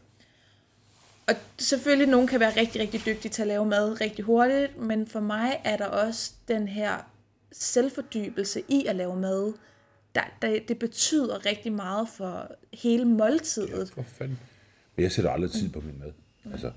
[1.29, 5.07] Og selvfølgelig, nogen kan være rigtig, rigtig dygtige til at lave mad rigtig hurtigt, men
[5.07, 7.11] for mig er der også den her
[7.53, 9.53] selvfordybelse i at lave mad,
[10.15, 13.93] der, der, det betyder rigtig meget for hele måltidet.
[13.97, 14.39] Ja, for fanden.
[14.97, 16.13] Men jeg sætter aldrig tid på min mad.
[16.53, 16.73] Altså,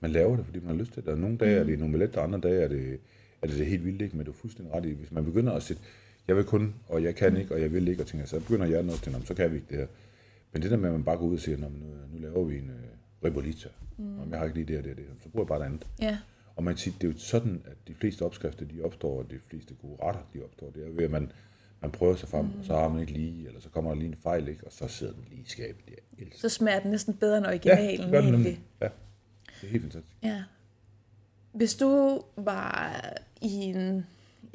[0.00, 1.12] man laver det, fordi man har lyst til det.
[1.12, 3.00] Og nogle dage er det en omelet, og andre dage er det,
[3.42, 4.16] er det, det helt vildt, ikke?
[4.16, 4.92] men du er fuldstændig ret i.
[4.92, 5.82] Hvis man begynder at sætte,
[6.28, 8.66] jeg vil kun, og jeg kan ikke, og jeg vil ikke, og tænker, så begynder
[8.66, 9.86] jeg også til, så kan vi ikke det her.
[10.52, 11.66] Men det der med, at man bare går ud og siger, nu,
[12.12, 14.18] nu laver vi en uh, ribolita, mm.
[14.18, 15.86] og jeg har ikke lige det og det det, så bruger jeg bare det andet.
[16.00, 16.18] Ja.
[16.56, 19.38] Og man siger, det er jo sådan, at de fleste opskrifter, de opstår, og de
[19.38, 20.70] fleste gode retter, de opstår.
[20.70, 21.32] Det er ved, at man,
[21.80, 22.58] man prøver sig frem, mm.
[22.58, 24.66] og så har man ikke lige, eller så kommer der lige en fejl, ikke?
[24.66, 25.84] og så sidder den lige i skabet.
[26.18, 28.60] Jeg Så smager den næsten bedre end originalen, ja, egentlig.
[28.80, 28.88] Ja,
[29.60, 30.16] det er helt fantastisk.
[30.22, 30.42] Ja.
[31.52, 33.00] Hvis du var
[33.40, 34.06] i en,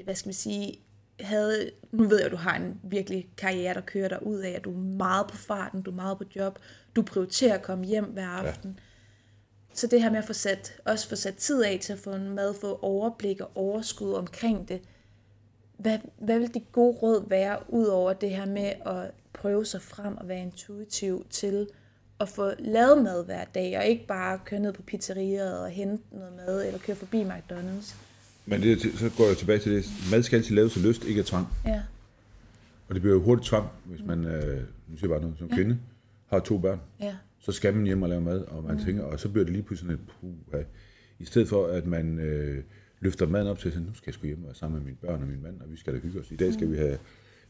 [0.04, 0.80] hvad skal man sige,
[1.20, 4.50] havde, nu ved jeg, at du har en virkelig karriere, der kører dig ud af,
[4.50, 6.60] at du er meget på farten, du er meget på job,
[6.96, 8.72] du prioriterer at komme hjem hver aften.
[8.78, 8.82] Ja.
[9.74, 12.12] Så det her med at få sat, også få sat tid af til at få
[12.12, 14.82] en mad, få overblik og overskud omkring det.
[15.78, 19.82] Hvad, hvad vil de gode råd være, ud over det her med at prøve sig
[19.82, 21.68] frem og være intuitiv til
[22.20, 26.04] at få lavet mad hver dag, og ikke bare køre ned på pizzeriet og hente
[26.12, 27.96] noget mad, eller køre forbi McDonald's?
[28.46, 29.86] Men det, så går jeg tilbage til det.
[30.12, 31.48] Mad skal altid laves til lyst, ikke af tvang.
[31.66, 31.82] Ja.
[32.88, 35.56] Og det bliver jo hurtigt tvang, hvis man, øh, nu siger bare noget, som ja.
[35.56, 35.80] kvinde,
[36.28, 36.80] har to børn.
[37.00, 38.84] Ja så skal man hjem og lave mad, og man mm.
[38.84, 40.62] tænker, og så bliver det lige pludselig et puh,
[41.20, 42.64] I stedet for, at man øh,
[43.00, 44.98] løfter maden op til, at nu skal jeg sgu hjem og være sammen med mine
[45.02, 46.32] børn og min mand, og vi skal da hygge os.
[46.32, 46.74] I dag skal mm.
[46.74, 46.98] vi have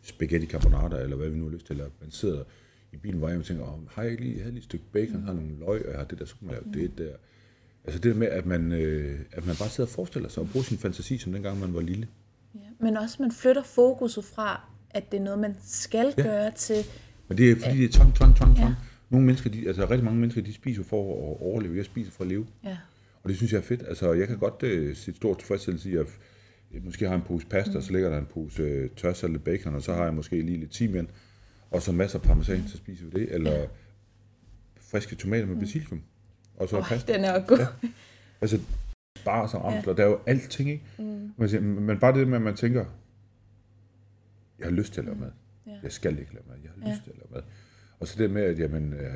[0.01, 2.43] spaghetti carbonara, eller hvad vi nu har lyst til, eller man sidder
[2.95, 4.85] i bilen hvor og tænker, oh, har jeg ikke lige, jeg havde lige et stykke
[4.93, 6.73] bacon, har nogle løg, og jeg har det der, så kan man lave mm.
[6.73, 7.15] det der.
[7.83, 10.49] Altså det der med, at man, øh, at man bare sidder og forestiller sig og
[10.49, 12.07] bruger sin fantasi, som dengang man var lille.
[12.55, 12.59] Ja.
[12.79, 16.23] Men også, man flytter fokuset fra, at det er noget, man skal ja.
[16.23, 16.75] gøre til...
[17.27, 18.69] Men det er fordi, det er tvang, tvang, tvang, tvang.
[18.69, 18.75] Ja.
[19.09, 21.77] Nogle mennesker, de, altså rigtig mange mennesker, de spiser for at overleve.
[21.77, 22.47] Jeg spiser for at leve.
[22.63, 22.77] Ja.
[23.23, 23.83] Og det synes jeg er fedt.
[23.87, 26.07] Altså, jeg kan godt uh, sit stort tilfredsstillelse i, at
[26.73, 27.77] jeg måske har en pose pasta, mm.
[27.77, 30.59] og så ligger der en pose uh, tørsaltet bacon, og så har jeg måske lige
[30.59, 31.09] lidt timian,
[31.75, 32.67] og så masser af parmesan, mm.
[32.67, 33.33] så spiser vi det.
[33.33, 33.65] Eller ja.
[34.77, 35.59] friske tomater med mm.
[35.59, 36.03] basilikum.
[36.57, 37.13] Og så oh, pasta.
[37.13, 37.57] Den er god.
[37.57, 37.67] Ja.
[38.41, 38.59] Altså,
[39.25, 39.97] bare så amsler, ja.
[39.97, 40.85] der er jo alting, ikke?
[40.97, 41.31] Mm.
[41.37, 42.85] Man siger, men bare det med, at man tænker,
[44.59, 45.31] jeg har lyst til at lave mad.
[45.67, 45.79] Ja.
[45.83, 46.93] Jeg skal ikke lave mad, jeg har ja.
[46.93, 47.41] lyst til at lave mad.
[47.99, 49.09] Og så det med, at jamen, øh,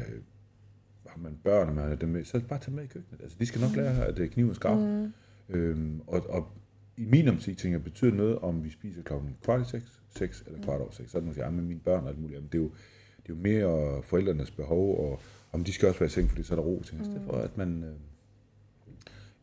[1.07, 3.21] har man børn, og man dem med, så bare tage med i køkkenet.
[3.21, 3.77] Altså, de skal nok mm.
[3.77, 4.79] lære, at det er kniv og skarp.
[4.79, 5.13] Mm.
[5.49, 6.51] Øhm, og, og
[6.97, 10.61] i min optik tænker betyder noget, om vi spiser klokken kvart i seks, seks eller
[10.63, 11.11] kvart over seks.
[11.11, 12.41] Så er det måske, ja, med mine børn og alt muligt.
[12.41, 12.71] Men det er jo,
[13.17, 15.19] det er jo mere forældrenes behov, og
[15.51, 16.95] om de skal også være i seng, fordi så er der ro til.
[16.95, 17.01] Mm.
[17.01, 17.95] I stedet for, at man, øh,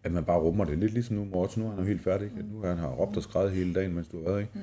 [0.03, 0.79] at man bare rummer det.
[0.79, 2.31] Lidt ligesom nu, Morten, nu er han jo helt færdig.
[2.37, 2.45] Mm.
[2.45, 4.41] Nu er han har råbt og skrevet hele dagen, mens du har været.
[4.41, 4.53] Ikke?
[4.55, 4.61] Mm.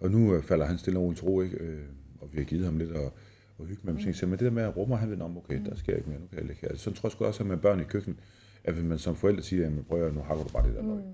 [0.00, 1.56] Og nu øh, falder han stille og roligt til ro, ikke?
[1.56, 1.82] Øh,
[2.20, 3.12] og vi har givet ham lidt og
[3.58, 4.14] og hygge med dem.
[4.22, 4.28] Mm.
[4.28, 6.26] Men det der med at rumme, han ved, om okay, der sker ikke mere, nu
[6.26, 6.76] kan jeg ligge her.
[6.76, 8.18] Så tror jeg sgu også, at med børn i køkkenet,
[8.64, 10.82] at hvis man som forældre siger, at prøv at nu hakker du bare det der
[10.82, 11.12] løg, mm.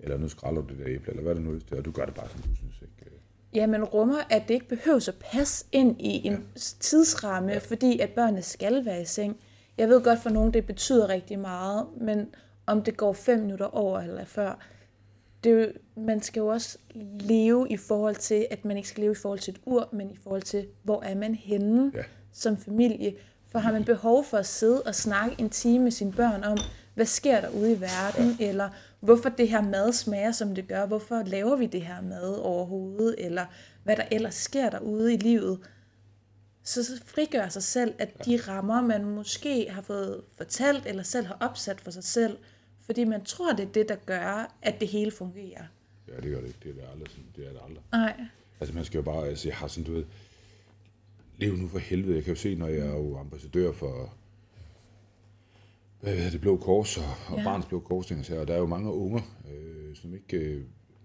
[0.00, 2.04] eller nu skræller du det der æble, eller hvad det nu er, og du gør
[2.04, 2.82] det bare, som du synes.
[2.82, 3.13] Ikke?
[3.54, 6.60] Ja, men rummer, at det ikke behøver at passe ind i en ja.
[6.80, 7.58] tidsramme, ja.
[7.58, 9.36] fordi at børnene skal være i seng.
[9.78, 12.26] Jeg ved godt, for nogen det betyder rigtig meget, men
[12.66, 14.58] om det går fem minutter over eller før,
[15.44, 16.78] det er jo, man skal jo også
[17.20, 20.10] leve i forhold til, at man ikke skal leve i forhold til et ur, men
[20.10, 22.02] i forhold til, hvor er man henne ja.
[22.32, 23.14] som familie.
[23.52, 26.58] For har man behov for at sidde og snakke en time med sine børn om,
[26.94, 28.48] hvad sker der ude i verden, ja.
[28.48, 28.68] eller
[29.04, 33.14] hvorfor det her mad smager, som det gør, hvorfor laver vi det her mad overhovedet,
[33.18, 33.46] eller
[33.84, 35.58] hvad der ellers sker derude i livet,
[36.62, 41.36] så, frigør sig selv, at de rammer, man måske har fået fortalt, eller selv har
[41.40, 42.36] opsat for sig selv,
[42.86, 45.64] fordi man tror, det er det, der gør, at det hele fungerer.
[46.08, 46.58] Ja, det gør det ikke.
[46.62, 47.08] Det er det aldrig.
[47.36, 47.82] Det er det aldrig.
[47.92, 48.24] Nej.
[48.60, 50.04] Altså man skal jo bare, altså jeg har sådan, du ved,
[51.38, 52.14] lev nu for helvede.
[52.14, 54.14] Jeg kan jo se, når jeg er jo ambassadør for
[56.04, 57.44] hvad hedder det, Blå Kors og, og Ja.
[57.44, 59.20] Barns Blå Kors, og der er jo mange unger,
[59.54, 60.64] øh, som ikke, øh,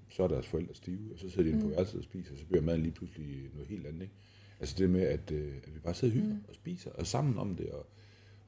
[0.09, 2.37] så er deres forældre stive, og så sidder de inde på værelset og spiser, og
[2.37, 4.01] så bliver maden lige pludselig noget helt andet.
[4.01, 4.13] Ikke?
[4.59, 7.37] Altså det med, at, øh, at vi bare sidder og hygger og spiser, og sammen
[7.39, 7.85] om det, og,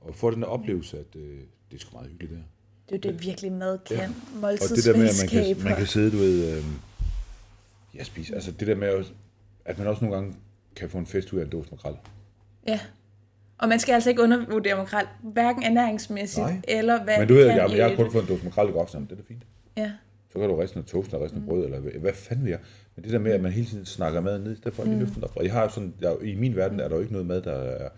[0.02, 1.40] og får den der oplevelse, at øh,
[1.72, 2.46] det er sgu meget hyggeligt det her.
[2.90, 3.98] Det er jo det, virkelig mad kan.
[3.98, 4.10] Ja.
[4.44, 6.64] Og det der med, at man kan, man kan sidde, du ved, øh,
[7.96, 9.14] ja, spise, altså det der med, at-
[9.66, 10.36] at man også nogle gange
[10.76, 11.96] kan få en fest ud af en dåse makrel.
[12.68, 12.80] Ja.
[13.62, 16.62] Og man skal altså ikke undervurdere makrel, hverken ernæringsmæssigt Nej.
[16.68, 18.70] eller hvad Men du det ved, jeg, i jeg har kun fået en dåse makrel
[18.70, 19.44] i sammen, det er da fint.
[19.78, 19.92] Ja.
[20.34, 22.60] Så kan du riste noget toast og riste noget brød, eller hvad, fanden vil jeg?
[22.96, 24.90] Men det der med, at man hele tiden snakker mad ned, i stedet for at
[24.90, 25.36] lige løfte den op.
[25.36, 27.52] Og jeg har sådan, jeg, i min verden er der jo ikke noget mad, der
[27.52, 27.90] er,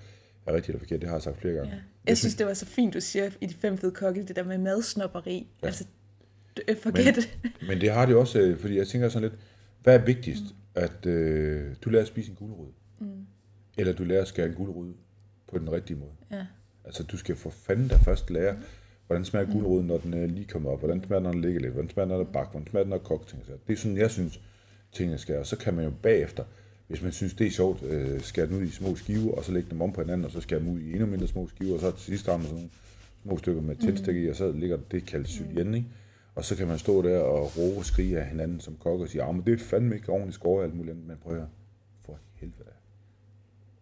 [0.46, 1.02] er rigtigt eller forkert.
[1.02, 1.72] Det har jeg sagt flere gange.
[1.72, 1.78] ja.
[2.08, 4.44] Jeg synes, det var så fint, du siger i de fem fede kokke, det der
[4.44, 5.48] med madsnopperi.
[5.62, 5.68] Ja.
[5.68, 5.86] Altså,
[6.68, 7.38] øh, forget det.
[7.70, 9.42] Men det har det også, øh, fordi jeg tænker sådan lidt,
[9.84, 10.44] hvad er vigtigst?
[10.76, 13.08] At øh, du lærer at spise en gulerod, mm.
[13.78, 14.94] eller du lærer at skære en gulerod
[15.54, 16.12] på den rigtige måde.
[16.32, 16.46] Ja.
[16.86, 18.56] Altså, du skal for fanden da først lære,
[19.08, 21.62] hvordan smager guleroden, når den øh, lige kommer op, hvordan smager den, når den ligger
[21.62, 23.36] lidt, hvordan smager den, når den er bagt, hvordan smager den, når den kogt.
[23.68, 24.42] Det er sådan, jeg synes,
[24.92, 26.44] tingene skal, og så kan man jo bagefter,
[26.88, 29.52] hvis man synes, det er sjovt, øh, skære den ud i små skiver, og så
[29.52, 31.74] lægge dem om på hinanden, og så skære dem ud i endnu mindre små skiver,
[31.74, 32.70] og så til sidst har man sådan nogle
[33.24, 35.90] små stykker med tændstik i, og så ligger det kaldt julienne, ikke?
[36.36, 39.10] Og så kan man stå der og råbe og skrige af hinanden som kok og
[39.10, 41.40] sige, ah, men det er fandme ikke ordentligt skåret alt muligt andet, men prøv at
[41.40, 41.50] høre,
[42.06, 42.73] for helvede.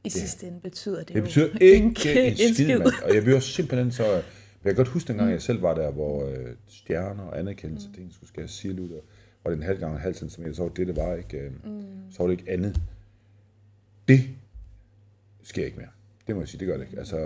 [0.03, 1.85] I sidste ende betyder det, Det jo betyder ikke
[2.27, 2.87] en en skid, mand.
[3.03, 4.03] Og jeg bliver simpelthen så...
[4.63, 7.93] Jeg kan godt huske dengang, jeg selv var der, hvor øh, stjerner og anerkendelse, mm.
[7.93, 9.03] ting skulle skære ud, og
[9.43, 11.51] var det en halv gang en halv centimeter, så var det, det var ikke, øh,
[11.65, 11.83] mm.
[12.11, 12.81] så var det ikke andet.
[14.07, 14.19] Det
[15.43, 15.87] sker ikke mere.
[16.27, 16.97] Det må jeg sige, det gør det ikke.
[16.99, 17.17] Altså,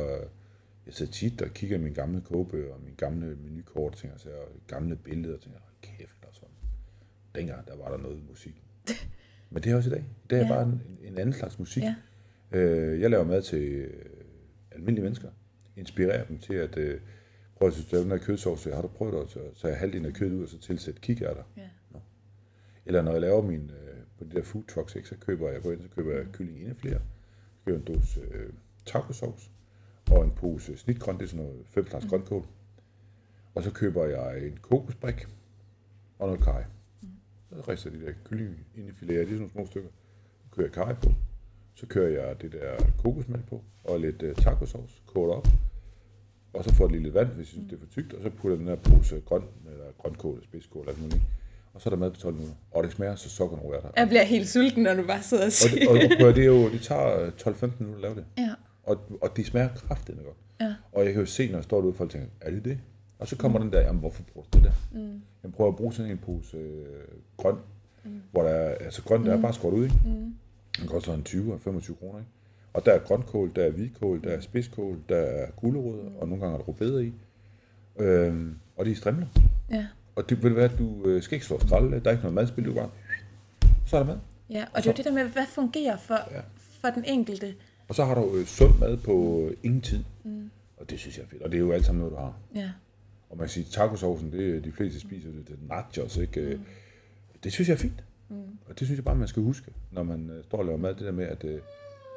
[0.86, 4.18] jeg sidder tit og kigger i mine gamle kogebøger, og mine gamle menukort, og tænker,
[4.26, 6.50] og gamle billeder, og tænker, "Hold kæft, og sådan.
[7.36, 8.62] Dengang, der var der noget musik.
[9.52, 10.04] Men det er også i dag.
[10.30, 10.48] Det er Ja.
[10.48, 11.84] bare en, en anden slags musik.
[11.84, 11.96] Ja.
[12.56, 14.04] Øh, jeg laver mad til øh,
[14.72, 15.30] almindelige mennesker.
[15.76, 17.00] Inspirerer dem til at øh,
[17.56, 18.64] prøve at lave den her kødsovs.
[18.64, 21.44] Har du prøvet at tage- halvdelen af kødet ud og så tilsætte kikærter?
[21.58, 21.70] Ja.
[22.86, 25.62] Eller når jeg laver min, øh, på de der food trucks, ikke, så køber jeg,
[25.62, 27.00] går ind, så køber jeg kylling inde flere.
[27.56, 28.54] Så køber jeg en dåse øh,
[28.86, 29.50] tacosauce
[30.12, 32.46] og en pose snitgrønt, det er sådan noget fem slags grønkål.
[33.56, 35.28] Og så køber jeg en kokosbrik
[36.20, 36.64] og noget kaj.
[37.50, 39.90] Så rister jeg de der kylling ind i filéer, de er sådan nogle små stykker.
[40.44, 41.10] Så kører jeg kaj på.
[41.76, 45.48] Så kører jeg det der kokosmælk på, og lidt uh, tacosauce, koger det op.
[46.54, 48.14] Og så får jeg lige lidt vand, hvis jeg synes, det er for tykt.
[48.14, 51.16] Og så putter den her pose grøn, eller grønkål, spidskål, alt muligt.
[51.16, 51.22] i.
[51.74, 52.56] Og så er der mad på 12 minutter.
[52.72, 55.48] Og det smager så sokkerne rører Jeg bliver helt sulten, når du bare sidder og
[55.48, 55.80] og siger.
[55.80, 58.26] det, og, og det, er jo, det tager øh, 12-15 minutter at lave det.
[58.38, 58.54] Ja.
[58.84, 60.38] Og, og det smager kraftigt godt.
[60.62, 60.76] Ja.
[60.92, 62.80] Og jeg kan jo se, når jeg står derude, folk tænker, er det det?
[63.20, 63.66] Og så kommer mm.
[63.66, 65.00] den der, jamen hvorfor bruger du det der?
[65.00, 65.22] Mm.
[65.44, 66.84] Jeg prøver at bruge sådan en pose øh,
[67.38, 67.56] grøn,
[68.04, 68.22] mm.
[68.32, 69.96] hvor der er, altså grøn, der er bare skåret ud, ikke?
[70.06, 70.36] Mm.
[70.80, 72.32] Den koster en 20 og 25 kroner, ikke?
[72.74, 76.42] Og der er grønkål, der er hvidkål, der er spidskål, der er gulerødder, og nogle
[76.44, 77.14] gange er der rødbeder i.
[78.00, 79.28] Øhm, og de er strimler.
[79.72, 79.88] Ja.
[80.16, 82.24] Og det vil være, at du øh, skal ikke stå og skralde, der er ikke
[82.24, 82.90] noget madspil, du bare,
[83.86, 84.18] så er der mad.
[84.50, 86.42] ja, og det er jo det der med, hvad fungerer for, Ja.
[86.82, 87.56] for den enkelte.
[87.88, 90.04] Og så har du øh, sund mad på øh, ingen tid.
[90.24, 90.50] Mm.
[90.78, 91.42] Og det synes jeg er fedt.
[91.42, 92.34] Og det er jo alt sammen noget, du har.
[92.56, 92.72] Ja.
[93.30, 96.42] Og man kan sige, tacosaucen, det er- de fleste spiser det til nachos, ikke?
[96.56, 96.62] Mm.
[97.44, 98.04] Det synes jeg er fint.
[98.30, 98.36] Mm.
[98.70, 100.90] Og det synes jeg bare, man skal huske, når man øh, står og laver mad.
[100.96, 101.60] Det der med, at øh,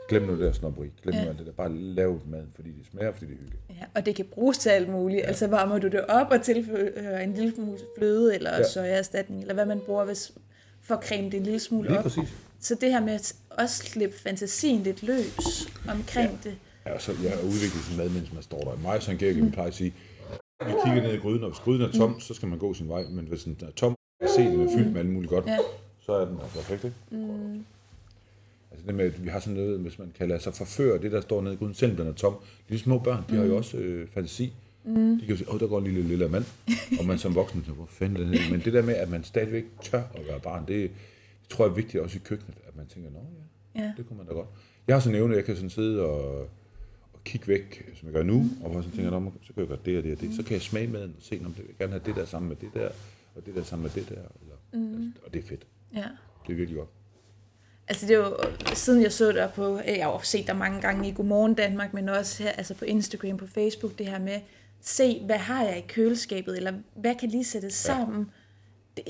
[0.08, 0.90] glem nu det der snobberi.
[1.02, 1.22] Glem Ja.
[1.24, 1.52] nu alt det der.
[1.52, 3.62] Bare lav maden, fordi det smager, fordi det er hyggeligt.
[3.70, 5.20] Ja, og det kan bruges til alt muligt.
[5.20, 5.26] Ja.
[5.26, 8.56] Altså varmer du det op og tilfører en lille smule fløde eller Ja.
[8.56, 8.64] ja.
[8.68, 10.32] sojaerstatning, eller hvad man bruger hvis,
[10.80, 12.02] for at creme det en lille smule Lige op.
[12.04, 12.36] præcis.
[12.60, 16.50] Så det her med at også slippe fantasien lidt løs omkring ja.
[16.50, 16.56] det.
[16.86, 18.76] Ja, så jeg har udviklet sin mad, mens man står der.
[18.82, 19.94] Mig og Søren Gerke, vi plejer at sige,
[20.66, 22.88] vi kigger ned i gryden, og hvis gryden er tom, så skal man gå sin
[22.88, 23.02] vej.
[23.10, 23.94] Men hvis den er tom,
[24.36, 25.58] se, den er fyldt med alt muligt godt, Ja.
[26.08, 26.96] Så er den altså perfekt, ikke?
[27.10, 27.64] Mm.
[28.70, 31.12] Altså det med, at vi har sådan noget, hvis man kan lade sig forføre det,
[31.12, 32.34] der står nede i gryden, selvom den er tom.
[32.68, 34.52] De små børn, de har jo også øh, fantasi.
[34.84, 34.94] Mm.
[35.14, 36.44] De kan jo sige, åh, der går en lille, lille mand.
[37.00, 38.50] og man som voksen tænker, hvor fanden her?
[38.50, 40.90] Men det der med, at man stadigvæk tør at være barn, det,
[41.42, 43.18] det tror jeg er vigtigt også i køkkenet, at man tænker, nå
[43.74, 43.92] ja, Ja.
[43.96, 44.48] det kunne man da godt.
[44.86, 46.40] Jeg har sådan en evne, jeg kan sådan sidde og,
[47.12, 49.60] og kigge væk, som jeg gør nu, og hvor jeg sådan tænker, nå, så kan
[49.60, 50.34] jeg gøre det og det og det.
[50.36, 52.24] Så kan jeg smage maden og se, om det vil jeg gerne have det der
[52.24, 52.88] sammen med det der,
[53.34, 54.14] og det der sammen med det der.
[54.14, 54.94] Eller, mm.
[55.06, 55.66] altså, og det er fedt.
[55.94, 56.04] Ja.
[56.46, 56.88] Det er virkelig godt.
[57.88, 58.36] Altså det er jo,
[58.74, 61.94] siden jeg så dig på, jeg har jo set dig mange gange i Godmorgen Danmark,
[61.94, 64.40] men også her, altså på Instagram, på Facebook, det her med,
[64.80, 68.30] se, hvad har jeg i køleskabet, eller hvad kan lige sættes sammen.
[68.96, 69.04] Det,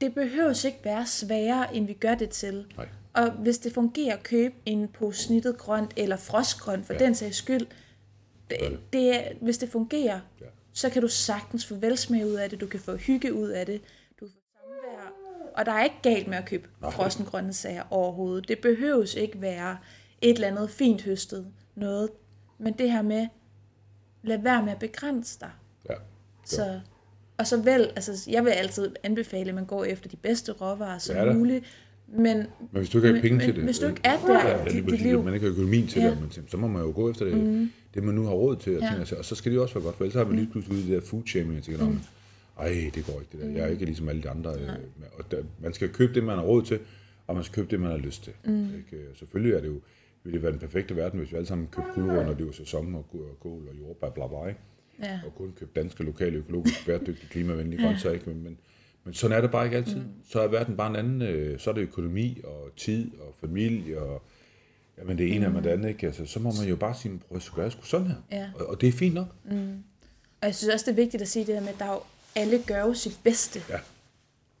[0.00, 2.66] det behøves ikke være sværere, end vi gør det til.
[2.76, 2.88] Nej.
[3.12, 6.98] Og hvis det fungerer, køb en pose snittet grønt, eller frostgrønt, for Ja.
[6.98, 7.66] den sags skyld.
[8.50, 8.78] Det, det.
[8.92, 10.46] det, hvis det fungerer, Ja.
[10.72, 13.66] så kan du sagtens få velsmag ud af det, du kan få hygge ud af
[13.66, 13.80] det,
[14.20, 15.12] du kan få samvær
[15.54, 18.48] og der er ikke galt med at købe frosne grønne sager overhovedet.
[18.48, 19.76] Det behøves ikke være
[20.22, 21.46] et eller andet fint høstet
[21.76, 22.10] noget.
[22.58, 23.26] Men det her med,
[24.22, 25.50] lad være med at begrænse dig.
[25.90, 25.94] Ja.
[26.46, 26.80] Så,
[27.38, 30.98] og så vel, altså jeg vil altid anbefale, at man går efter de bedste råvarer
[30.98, 31.32] som Ja da.
[31.32, 31.64] muligt.
[32.08, 34.16] Men, Men hvis du ikke har penge men til det, hvis du øh, ikke er
[34.26, 36.10] der ja, dit, dit liv, man ikke har økonomien til Ja.
[36.10, 37.72] det, så må man jo gå efter det, mm.
[37.94, 38.88] det man nu har råd til, og, Ja.
[38.96, 40.76] tænker, og så skal det jo også være godt, for ellers har man lige pludselig
[40.78, 42.00] ude i det der food shaming, og tænker, mm.
[42.58, 44.68] Ej, det går ikke det der, jeg er ikke ligesom alle de andre, øh,
[45.18, 46.78] og der, man skal købe det, man har råd til,
[47.26, 48.32] og man skal købe det, man har lyst til.
[48.44, 48.74] Mm.
[48.76, 49.04] Ikke?
[49.14, 49.80] Selvfølgelig er det jo,
[50.24, 52.52] ville det være den perfekte verden, hvis vi alle sammen købte guldrød, når det var
[52.52, 54.60] sæson, og og kål og jordbær, bla bla, ikke?
[55.02, 55.20] Ja.
[55.26, 58.14] og kun købe danske, lokale, økologisk, bæredygtige, klimavenlige grøntsager.
[58.14, 58.28] Ikke?
[58.28, 58.58] Men, men,
[59.04, 59.96] men sådan er det bare ikke altid.
[59.96, 60.08] Mm.
[60.28, 61.22] Så er verden bare en anden.
[61.22, 64.22] Øh, så er det økonomi og tid og familie og
[64.98, 65.56] jamen det ene mm.
[65.56, 65.88] og det andet.
[65.88, 66.06] Ikke?
[66.06, 68.16] Altså, så må man jo bare sige, prøv at gøre sgu sådan her.
[68.32, 68.50] Ja.
[68.54, 69.28] Og, og, det er fint nok.
[70.40, 71.92] Og jeg synes også, det er vigtigt at sige det her med, at der er
[71.92, 72.00] jo,
[72.36, 73.60] alle gør jo sit bedste.
[73.68, 73.78] Ja.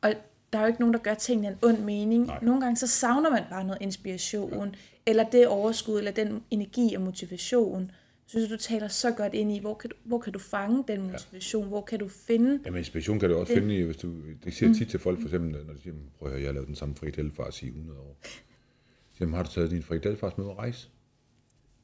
[0.02, 0.14] Og
[0.52, 2.26] der er jo ikke nogen, der gør tingene en ond mening.
[2.26, 2.38] Nej.
[2.42, 5.10] Nogle gange så savner man bare noget inspiration, ja.
[5.10, 7.82] eller det overskud, eller den energi og motivation.
[7.82, 7.90] Jeg
[8.26, 11.02] synes, du taler så godt ind i, hvor kan du, hvor kan du fange den
[11.02, 11.62] motivation?
[11.62, 11.68] Ja.
[11.68, 12.60] Hvor kan du finde...
[12.64, 13.62] Jamen inspiration kan du også det.
[13.62, 14.12] finde i, hvis du,
[14.44, 16.48] det siger jeg tit til folk, for eksempel, når de siger, prøv at høre, jeg
[16.48, 18.18] har lavet den samme frikadellefars i 100 år.
[18.22, 20.88] Så siger har du taget din frikadellefars med at rejse?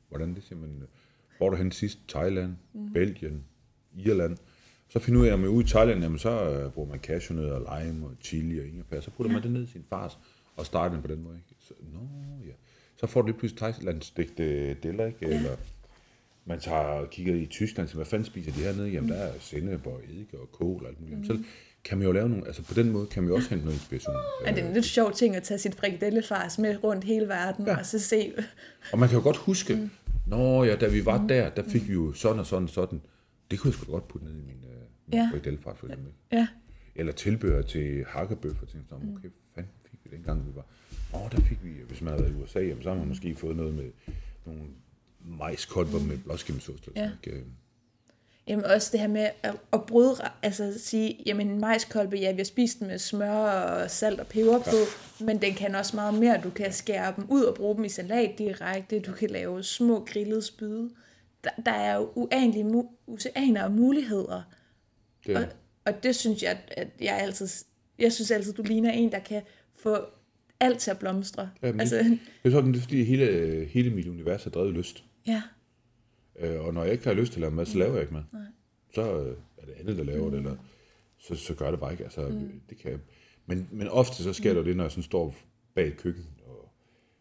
[0.09, 0.83] Hvordan det siger man?
[1.39, 1.99] Hvor du hen sidst?
[2.09, 2.93] Thailand, mm.
[2.93, 3.45] Belgien,
[3.97, 4.37] Irland.
[4.91, 7.83] Så finder ud af, er ude i Thailand, jamen så øh, bruger man cashewnødder, og
[7.83, 9.01] lime og chili og ingefær.
[9.01, 9.35] Så putter ja.
[9.35, 10.19] man det ned i sin fars
[10.57, 11.37] og starter den på den måde.
[11.37, 11.49] Ikke?
[11.61, 12.01] Så, nå,
[12.47, 12.53] ja.
[12.97, 15.27] så får du lige pludselig thailandstegte deller, ikke?
[15.27, 15.57] Eller
[16.45, 18.89] man tager og kigger i Tyskland, så hvad fanden spiser de hernede?
[18.89, 21.19] Jamen, der er sennep og eddike og kål og alt muligt.
[21.19, 21.25] Mm.
[21.25, 21.39] Så
[21.85, 23.77] kan man jo lave nogle, altså på den måde kan man jo også hente noget
[23.77, 24.17] inspiration.
[24.45, 27.79] Er det en lidt sjov ting at tage sit frikadellefars med rundt hele verden, ja.
[27.79, 28.33] og så se...
[28.93, 29.91] Og man kan jo godt huske, mm.
[30.27, 33.01] nå ja, da vi var der, der fik vi jo sådan og sådan og sådan.
[33.51, 34.70] Det kunne jeg sgu da godt putte ned i min, øh, min
[35.13, 35.19] Ja.
[35.19, 35.29] ja.
[35.33, 36.13] frikadellefars, for eksempel.
[36.33, 36.49] Ja,
[36.95, 40.65] Eller tilbehør til hakkebøf, og tænkte, sådan, okay, hvad fanden fik vi dengang, vi var...
[41.15, 43.35] Åh, der fik vi, hvis man havde været i USA, jamen, så har man måske
[43.35, 43.91] fået noget med
[44.47, 44.63] nogle
[45.25, 46.87] majskolber med blåskimmesost.
[46.87, 47.11] eller Ja.
[47.25, 47.45] ikke?
[48.47, 52.33] Jamen også det her med at, at bryde, altså at sige, jamen en majskolbe, ja,
[52.33, 54.77] vi har spist den med smør og salt og peber på,
[55.25, 56.41] men den kan også meget mere.
[56.45, 59.01] Du kan skære dem ud og bruge dem i salat direkte.
[59.01, 60.91] Du kan lave små grillede spyde.
[61.45, 64.43] Der, der er jo uanlige oceaner af muligheder.
[65.27, 65.45] Det, Og,
[65.85, 67.49] og det synes jeg, at jeg altid,
[67.99, 69.43] jeg synes altid, du ligner en, der kan
[69.75, 69.97] få
[70.61, 71.51] alt til at blomstre.
[71.63, 74.75] Jamen, altså, det, det er sådan, det er fordi hele, hele mit univers er drevet
[74.75, 75.05] lyst.
[75.27, 75.43] ja,
[76.41, 78.15] Øh, og når jeg ikke har lyst til at lave mad, så laver jeg ikke
[78.15, 78.23] mad.
[78.33, 78.43] Nej.
[78.95, 80.31] Så øh, er det andet, der laver mm.
[80.31, 80.57] det, eller
[81.19, 82.05] så, så gør det bare ikke.
[82.05, 82.61] Altså, mm.
[82.71, 83.01] det kan,
[83.47, 85.35] men, men ofte så sker der jo det, når jeg sådan står
[85.75, 86.73] bag et køkken, og,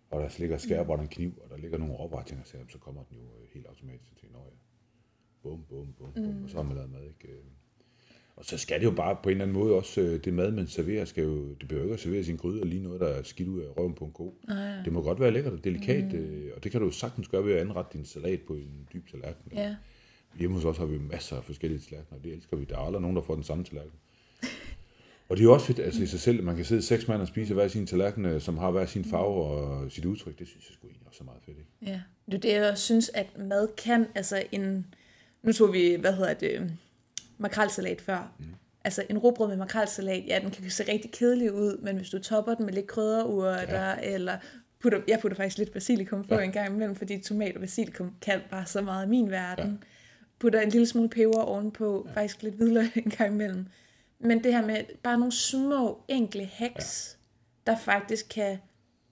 [0.09, 2.23] og der ligger skærebræt og en kniv, og der ligger nogle råvarer,
[2.53, 4.11] jeg så kommer den jo øh, helt automatisk.
[4.11, 4.55] Jeg tænker, nå ja,
[5.43, 6.43] bum, bum, bum, bum, mm.
[6.43, 7.27] og så har man lavet mad, ikke?
[8.39, 10.33] Øh, Og så skal det jo bare på en eller anden måde også, øh, det
[10.33, 12.99] mad, man serverer, skal jo, det behøver ikke at servere sin gryde og lige noget,
[12.99, 14.35] der er skidt ud af røven på en ko.
[14.49, 14.83] ja.
[14.85, 16.49] Det må godt være lækkert og delikat, mm.
[16.55, 19.11] og det kan du jo sagtens gøre ved at anrette din salat på en dyb
[19.11, 19.51] tallerken.
[19.55, 19.75] ja.
[20.39, 22.65] Hjemme hos os har vi masser af forskellige tallerkener, og det elsker vi.
[22.65, 23.91] Der er aldrig nogen, der får den samme tallerken.
[25.29, 27.07] Og det er jo også fedt altså i sig selv, at man kan sidde seks
[27.07, 30.39] mand og spise hver sin tallerken, øh, som har hver sin farve og sit udtryk.
[30.39, 31.57] Det synes jeg sgu egentlig også er meget fedt.
[31.57, 31.69] Ikke?
[31.93, 34.85] Ja, det er det, jeg synes, at mad kan, altså en,
[35.43, 36.71] nu tog vi, hvad hedder det,
[37.39, 38.33] makrelsalat før.
[38.39, 38.45] Mm.
[38.83, 42.19] Altså en råbrød med makrelsalat, ja, den kan se rigtig kedelig ud, men hvis du
[42.19, 43.95] topper den med lidt krydderurter, ja.
[44.01, 44.37] eller
[44.79, 46.41] putter, jeg putter faktisk lidt basilikum på ja.
[46.41, 49.69] en gang imellem, fordi tomat og basilikum kan bare så meget i min verden.
[49.71, 49.87] Ja.
[50.39, 52.13] Putter en lille smule peber ovenpå, ja.
[52.13, 53.65] faktisk lidt hvidløg en gang imellem.
[54.19, 57.17] Men det her med bare nogle små, enkle hacks,
[57.67, 57.71] ja.
[57.71, 58.57] der faktisk kan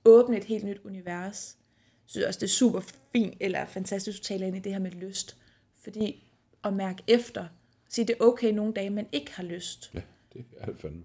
[0.06, 1.58] åbne et helt nyt univers.
[1.58, 4.72] Jeg synes også, det er super fint, eller fantastisk, at du taler ind i det
[4.72, 5.38] her med lyst.
[5.84, 6.24] Fordi
[6.64, 7.46] at mærke efter,
[7.90, 9.92] sige, det er okay nogle dage, man ikke har lyst.
[9.94, 10.02] Ja,
[10.34, 11.04] det er det fandme.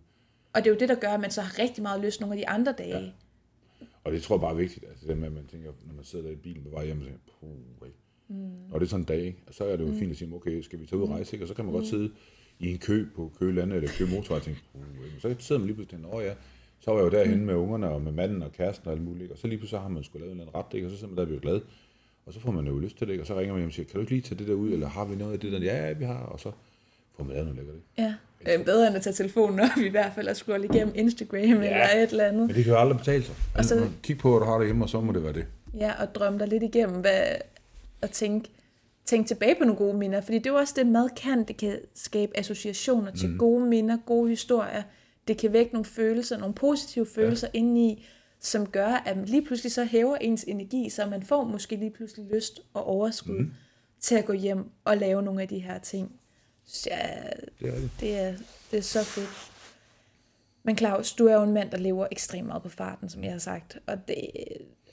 [0.53, 2.35] Og det er jo det, der gør, at man så har rigtig meget lyst nogle
[2.35, 2.99] af de andre dage.
[2.99, 3.11] Ja.
[4.05, 6.05] Og det tror jeg bare er vigtigt, altså det med, at man tænker, når man
[6.05, 7.49] sidder der i bilen på vej hjem, og tænker, puh?
[8.29, 8.73] Mm.
[8.73, 9.99] Og det er sådan en dag, og så er det jo mm.
[9.99, 11.45] fint at sige, okay, skal vi tage ud og rejse, ikke?
[11.45, 11.79] og så kan man mm.
[11.79, 12.11] godt sidde
[12.59, 14.83] i en kø på kølandet eller kø motorvej og tænke, puh,
[15.19, 16.35] så sidder man lige pludselig og åh ja,
[16.81, 17.47] så var jeg jo derhen mm.
[17.47, 19.35] med ungerne og med manden og kæresten og alt muligt, ikke?
[19.35, 20.87] og så lige pludselig har man skulle lave en eller anden ret, ikke?
[20.87, 21.61] og så sidder man der og bliver glad,
[22.27, 23.23] og så får man jo lyst til det, ikke?
[23.23, 24.71] og så ringer man hjem og siger, kan du ikke lige tage det der ud,
[24.73, 25.59] eller har vi noget af det der?
[25.59, 26.53] Ja, ja, vi har, og så
[27.19, 27.87] man lavet noget lækkert, ikke?
[27.99, 28.15] Ja,
[28.47, 31.41] det er bedre end at tage telefonen op, i hvert fald at scrolle igennem Instagram
[31.41, 31.51] ja.
[31.53, 32.47] eller et eller andet.
[32.47, 33.35] Men det kan jo aldrig betale sig.
[33.55, 35.47] Og så- Altså, Kig på, hvad du har derhjemme, og så må det være det.
[35.75, 37.23] Ja, og drømme dig lidt igennem, hvad,
[38.03, 38.49] og tænke,
[39.05, 40.21] tænke tilbage på nogle gode minder.
[40.21, 41.45] Fordi det er jo også det, mad kan.
[41.45, 43.39] Det kan skabe associationer til mm.
[43.39, 44.83] gode minder, gode historier.
[45.29, 47.59] Det kan vække nogle følelser, nogle positive følelser ja.
[47.59, 48.07] indeni,
[48.41, 52.27] som gør, at lige pludselig så hæver ens energi, så man får måske lige pludselig
[52.35, 53.51] lyst og overskud mm.
[54.01, 56.13] til at gå hjem og lave nogle af de her ting.
[56.87, 57.09] Ja,
[57.61, 57.91] Det er det.
[58.01, 58.35] det er,
[58.71, 59.53] det er så fedt.
[60.63, 63.33] Men Claus, du er jo en mand, der lever ekstremt meget på farten, som jeg
[63.33, 63.79] har sagt.
[63.87, 64.17] Og, det,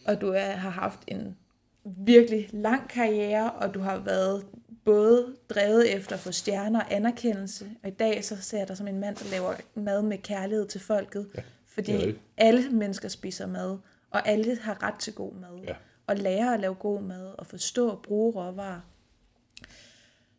[0.05, 1.37] og du er, har haft en
[1.85, 4.45] virkelig lang karriere, og du har været
[4.85, 8.77] både drevet efter at få stjerner og anerkendelse, og i dag så ser jeg dig
[8.77, 13.47] som en mand, der laver mad med kærlighed til folket, ja, fordi alle mennesker spiser
[13.47, 13.77] mad,
[14.11, 15.73] og alle har ret til god mad, ja.
[16.07, 18.79] og lærer at lave god mad, og forstå at bruge råvarer.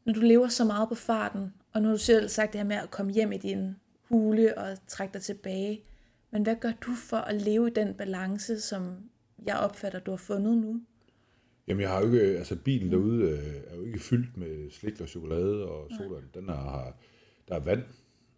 [0.04, 2.68] Når du lever så meget på farten, og nu har du selv sagt det her
[2.68, 3.76] med at komme hjem i din
[4.08, 5.82] hule og trække dig tilbage,
[6.30, 8.96] men hvad gør du for at leve i den balance, som
[9.46, 10.80] jeg opfatter, du har fundet nu?
[11.66, 15.00] Jamen, jeg har jo ikke, altså bilen derude øh, er jo ikke fyldt med slik
[15.00, 16.24] og chokolade og sodavand.
[16.34, 16.96] Den har,
[17.48, 17.82] der er vand,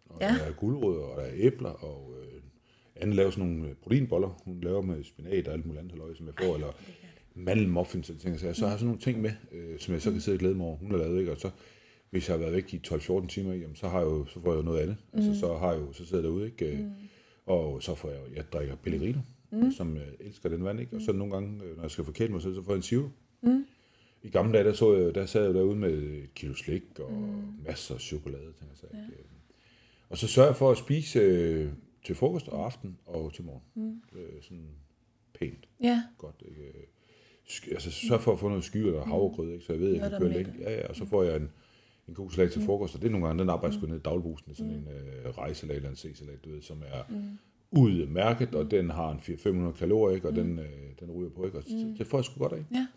[0.05, 0.27] og ja.
[0.27, 2.41] der er guldrødder, og der er æbler, og øh,
[2.95, 4.41] Anne laver sådan nogle øh, proteinboller.
[4.45, 6.73] Hun laver med spinat og alt muligt andet løg, som jeg får, Ej, eller
[7.35, 8.39] mandelmuffins og ting.
[8.39, 10.39] Så jeg så har sådan nogle ting med, øh, som jeg så kan sidde og
[10.39, 10.77] glæde mig over.
[10.77, 11.31] Hun har lavet, ikke?
[11.31, 11.49] Og så,
[12.09, 14.51] hvis jeg har været væk i 12-14 timer, jamen, så, har jeg jo, så får
[14.51, 14.97] jeg jo noget andet.
[15.13, 15.19] Mm.
[15.19, 16.83] Altså, så, har jeg jo, så sidder jeg derude, ikke?
[16.83, 16.91] Mm.
[17.45, 19.19] Og så får jeg, jeg drikker Pellegrino,
[19.51, 19.71] mm.
[19.71, 20.95] som jeg elsker den vand, ikke?
[20.95, 22.83] Og så nogle gange, øh, når jeg skal forkæle mig selv, så får jeg en
[22.83, 23.09] zero.
[23.41, 23.65] Mm.
[24.23, 27.11] I gamle dage, der, så jeg, der sad jeg derude med et kilo slik og
[27.11, 27.65] mm.
[27.65, 28.53] masser af chokolade.
[28.59, 29.13] Tænker jeg, ja.
[30.09, 31.71] Og så sørger jeg for at spise øh,
[32.05, 33.63] til frokost og aften og til morgen.
[33.75, 34.19] Mm.
[34.19, 34.69] Øh, sådan
[35.33, 35.69] pænt.
[35.81, 36.03] Ja.
[36.17, 36.43] Godt.
[36.49, 36.92] Ikke?
[37.71, 39.65] Altså sørg for at få noget sky eller havregrød, ikke?
[39.65, 40.53] så jeg ved, at jeg kan køre længe.
[40.59, 41.49] Ja, ja, og så får jeg en,
[42.07, 42.65] en god salat til mm.
[42.65, 44.77] frokost, og det er nogle gange, den arbejder sgu ned i dagbrusen, sådan mm.
[44.77, 44.87] en
[45.25, 47.37] øh, rejsalat eller en c-salat, du ved, som er mm.
[47.71, 50.27] udmærket, og den har en 500 kalorier, ikke?
[50.27, 50.39] og mm.
[50.39, 50.65] den, øh,
[50.99, 51.57] den ryger på, ikke?
[51.57, 51.97] og mm.
[51.97, 52.65] det får jeg sgu godt af.
[52.71, 52.87] Ja.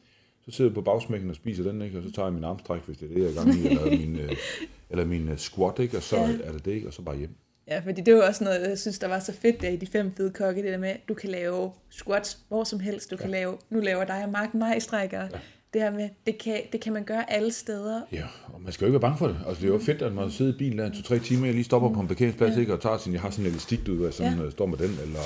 [0.45, 1.99] Så sidder jeg på bagsmækken og spiser den, ikke?
[1.99, 3.67] og så tager jeg min armstræk, hvis det er det, jeg er i gang i,
[3.67, 4.37] eller min, øh,
[4.91, 5.97] eller min øh, squat, ikke?
[5.97, 6.39] og så ja.
[6.45, 6.87] er det det, ikke?
[6.87, 7.31] og så bare hjem.
[7.69, 9.87] Ja, fordi det var også noget, jeg synes, der var så fedt der i de
[9.87, 13.23] fem fede kokke, det der med, du kan lave squats hvor som helst, du ja.
[13.23, 15.39] kan lave, nu laver dig og Mark majstrækker, ja.
[15.73, 18.01] det her med, det kan, det kan man gøre alle steder.
[18.13, 19.37] Ja, og man skal jo ikke være bange for det.
[19.47, 21.65] Altså det er jo fedt, at man sidder i bilen der to-tre timer, jeg lige
[21.65, 21.95] stopper mm.
[21.95, 22.61] på en parkeringsplads, ja.
[22.61, 24.51] ikke, og tager sin, jeg har sådan en elastik, du ved, sådan, ja.
[24.51, 25.21] står med den, eller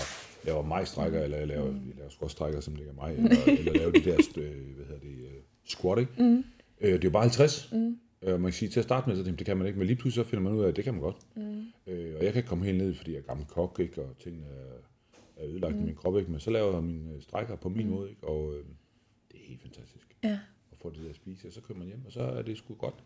[0.45, 4.05] laver majstrækker, eller jeg laver, jeg laver squatstrækker, som ligger mig, eller, eller laver de
[4.05, 5.31] der, øh, hvad hedder det, uh,
[5.65, 6.13] squat, ikke?
[6.19, 6.45] Mm.
[6.81, 7.69] Øh, det er jo bare 50.
[7.73, 7.97] Mm.
[8.23, 9.87] Øh, man kan sige, til at starte med, så tænkte, det kan man ikke, men
[9.87, 11.17] lige pludselig så finder man ud af, at det kan man godt.
[11.37, 11.65] Mm.
[11.87, 14.19] Øh, og jeg kan ikke komme helt ned, fordi jeg er gammel kok, ikke, og
[14.19, 15.83] tingene er, er ødelagt mm.
[15.83, 17.93] i min krop, ikke, men så laver jeg mine øh, strækker på min mm.
[17.93, 18.65] måde, ikke, og øh,
[19.33, 20.17] det er helt fantastisk.
[20.25, 20.39] Ja.
[20.73, 22.57] At få det der at spise, og så kører man hjem, og så er det
[22.57, 23.05] sgu godt.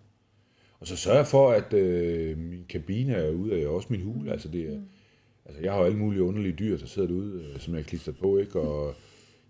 [0.81, 4.23] Og så sørger jeg for, at øh, min kabine er ude af, også min hule,
[4.23, 4.29] mm.
[4.29, 4.89] altså det er, mm.
[5.45, 8.13] altså jeg har jo alle mulige underlige dyr, der sidder derude, øh, som jeg klister
[8.13, 8.95] på, ikke, og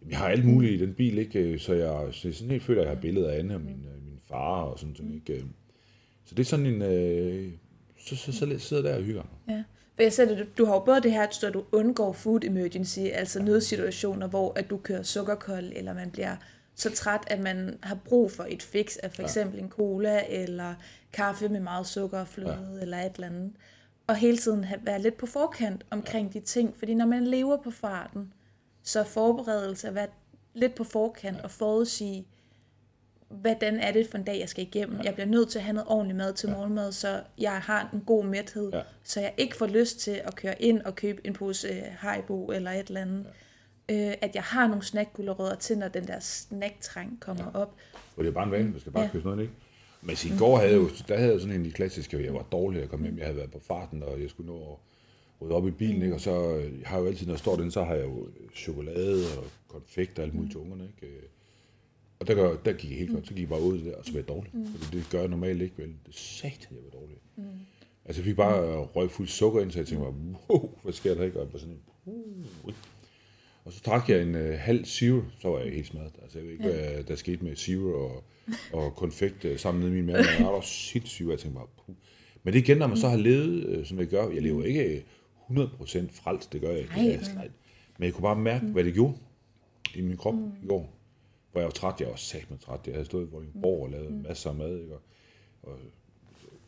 [0.08, 2.80] jeg har alt muligt i den bil, ikke, så jeg, så jeg sådan helt føler,
[2.80, 3.93] at jeg har billeder af Anne og min, øh, min
[4.34, 5.44] far og sådan noget, ikke.
[6.24, 7.52] Så det er sådan en, øh,
[8.06, 9.64] så, så, så sidder der og hygger Ja.
[9.96, 12.98] For jeg sagde, du, du har jo både det her, at du undgår food emergency,
[12.98, 16.36] altså nødsituationer, hvor at du kører sukkerkold, eller man bliver
[16.74, 19.62] så træt, at man har brug for et fix af for eksempel ja.
[19.62, 20.74] en cola, eller
[21.12, 22.80] kaffe med meget sukker og fløde, ja.
[22.80, 23.52] eller et eller andet.
[24.06, 26.40] Og hele tiden have, være lidt på forkant omkring ja.
[26.40, 28.32] de ting, fordi når man lever på farten,
[28.82, 30.08] så er forberedelse at være
[30.54, 31.42] lidt på forkant ja.
[31.42, 32.26] og forudsige,
[33.40, 34.96] hvordan er det for en dag, jeg skal igennem.
[34.96, 35.02] Ja.
[35.02, 36.54] Jeg bliver nødt til at have noget ordentligt mad til ja.
[36.54, 38.80] morgenmad, så jeg har en god mæthed, ja.
[39.04, 42.46] så jeg ikke får lyst til at køre ind og købe en pose uh, Haribo
[42.46, 43.26] eller et eller andet.
[43.88, 44.08] Ja.
[44.08, 47.60] Uh, at jeg har nogle snackgullerødder til, når den der snacktrang kommer ja.
[47.60, 47.76] op.
[48.16, 49.10] Og det er bare en vane, man skal bare ja.
[49.10, 49.54] købe noget, ikke?
[50.02, 52.34] Men i går havde jeg jo, der havde jeg sådan en af de klassiske, jeg
[52.34, 54.78] var dårlig at komme hjem, jeg havde været på farten, og jeg skulle nå at
[55.40, 56.14] rydde op i bilen, ikke?
[56.14, 58.28] og så jeg har jeg jo altid, når jeg står den, så har jeg jo
[58.54, 61.33] chokolade og konfekt og alt muligt til ungerne, ikke?
[62.20, 63.26] Og der, gør, der gik jeg helt godt.
[63.26, 64.50] Så gik jeg bare ud der, og så var jeg dårlig.
[64.54, 64.66] Mm.
[64.66, 65.94] Fordi det gør jeg normalt ikke, vel.
[66.06, 67.16] Det sagde jeg var dårlig.
[67.36, 67.44] Mm.
[68.04, 68.82] Altså jeg fik bare mm.
[68.82, 70.14] røg fuld sukker ind, så jeg tænkte mig,
[70.50, 71.40] wow, hvad sker der ikke?
[71.40, 71.80] Og, sådan en,
[72.64, 72.72] uh.
[73.64, 76.12] og så drak jeg en uh, halv zero, så var jeg helt smadret.
[76.22, 76.92] Altså jeg ved ikke, ja.
[76.92, 78.24] hvad der skete med zero og,
[78.72, 80.18] og konfekt uh, sammen i min mave.
[80.38, 81.94] Jeg var da sindssygt, jeg tænkte bare, puh.
[82.42, 85.04] Men det igen, når man så har levet, uh, som jeg gør, jeg lever ikke
[85.50, 85.54] 100%
[86.12, 86.94] frelst, det gør jeg ikke.
[87.34, 87.48] Nej,
[87.98, 88.72] men jeg kunne bare mærke, mm.
[88.72, 89.14] hvad det gjorde
[89.94, 90.52] i min krop mm.
[90.62, 90.93] i går
[91.54, 92.00] hvor jeg var træt.
[92.00, 92.80] Jeg var sat med træt.
[92.86, 94.24] Jeg havde stået i Vordingborg og lavet mm.
[94.28, 94.94] masser af mad, ikke?
[94.94, 95.00] Og,
[95.62, 95.78] og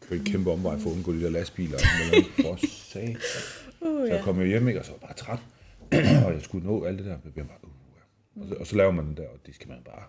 [0.00, 1.78] kørt en kæmpe omvej for at undgå de der lastbiler.
[2.42, 3.16] For sag.
[3.80, 4.80] Uh, så kom jeg hjem, ikke?
[4.80, 5.38] og så var jeg bare træt.
[6.26, 7.18] og jeg skulle nå alt det der.
[7.36, 7.70] Jeg bare, uh,
[8.36, 8.42] ja.
[8.42, 10.02] og, så, og så laver man den der, og det skal man bare...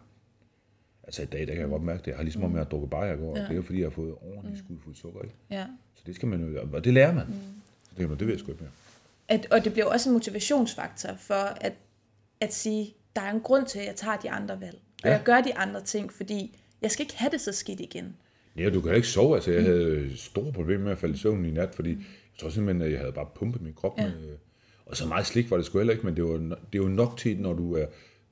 [1.03, 2.07] Altså i dag, der kan jeg godt mærke det.
[2.07, 3.37] Jeg har ligesom om, jeg har drukket bare i går.
[3.37, 3.43] Ja.
[3.43, 5.21] Det er jo fordi, jeg har fået ordentligt skud fuld sukker.
[5.21, 5.35] Ikke?
[5.51, 5.65] Ja.
[5.95, 6.69] Så det skal man jo...
[6.73, 7.25] Og det lærer man.
[7.27, 7.33] Mm.
[7.83, 8.71] Så det, det ved jeg sgu ikke mere.
[9.27, 11.73] At, og det bliver også en motivationsfaktor for at,
[12.41, 14.77] at sige, der er en grund til, at jeg tager de andre valg.
[15.03, 15.11] Og ja.
[15.11, 18.15] jeg gør de andre ting, fordi jeg skal ikke have det så skidt igen.
[18.57, 19.35] Ja, du kan ikke sove.
[19.35, 22.49] Altså, jeg havde store problemer med at falde i søvn i nat, fordi jeg tror
[22.49, 24.03] simpelthen, at jeg havde bare pumpet min krop ja.
[24.03, 24.37] med...
[24.85, 27.17] Og så meget slik var det sgu heller ikke, men det var, det var nok
[27.17, 27.85] til, når du er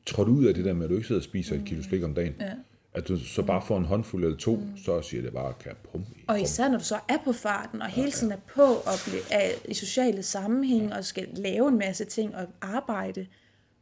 [0.06, 2.04] trådt ud af det der med, at du ikke sidder og spiser et kilo slik
[2.04, 2.52] om dagen, ja.
[2.96, 4.78] At du så bare får en håndfuld eller to, mm.
[4.78, 6.06] så siger det bare kapum.
[6.16, 8.94] i Og især når du så er på farten, og hele tiden er på og
[9.08, 13.28] blive, er i sociale sammenhæng, og skal lave en masse ting og arbejde,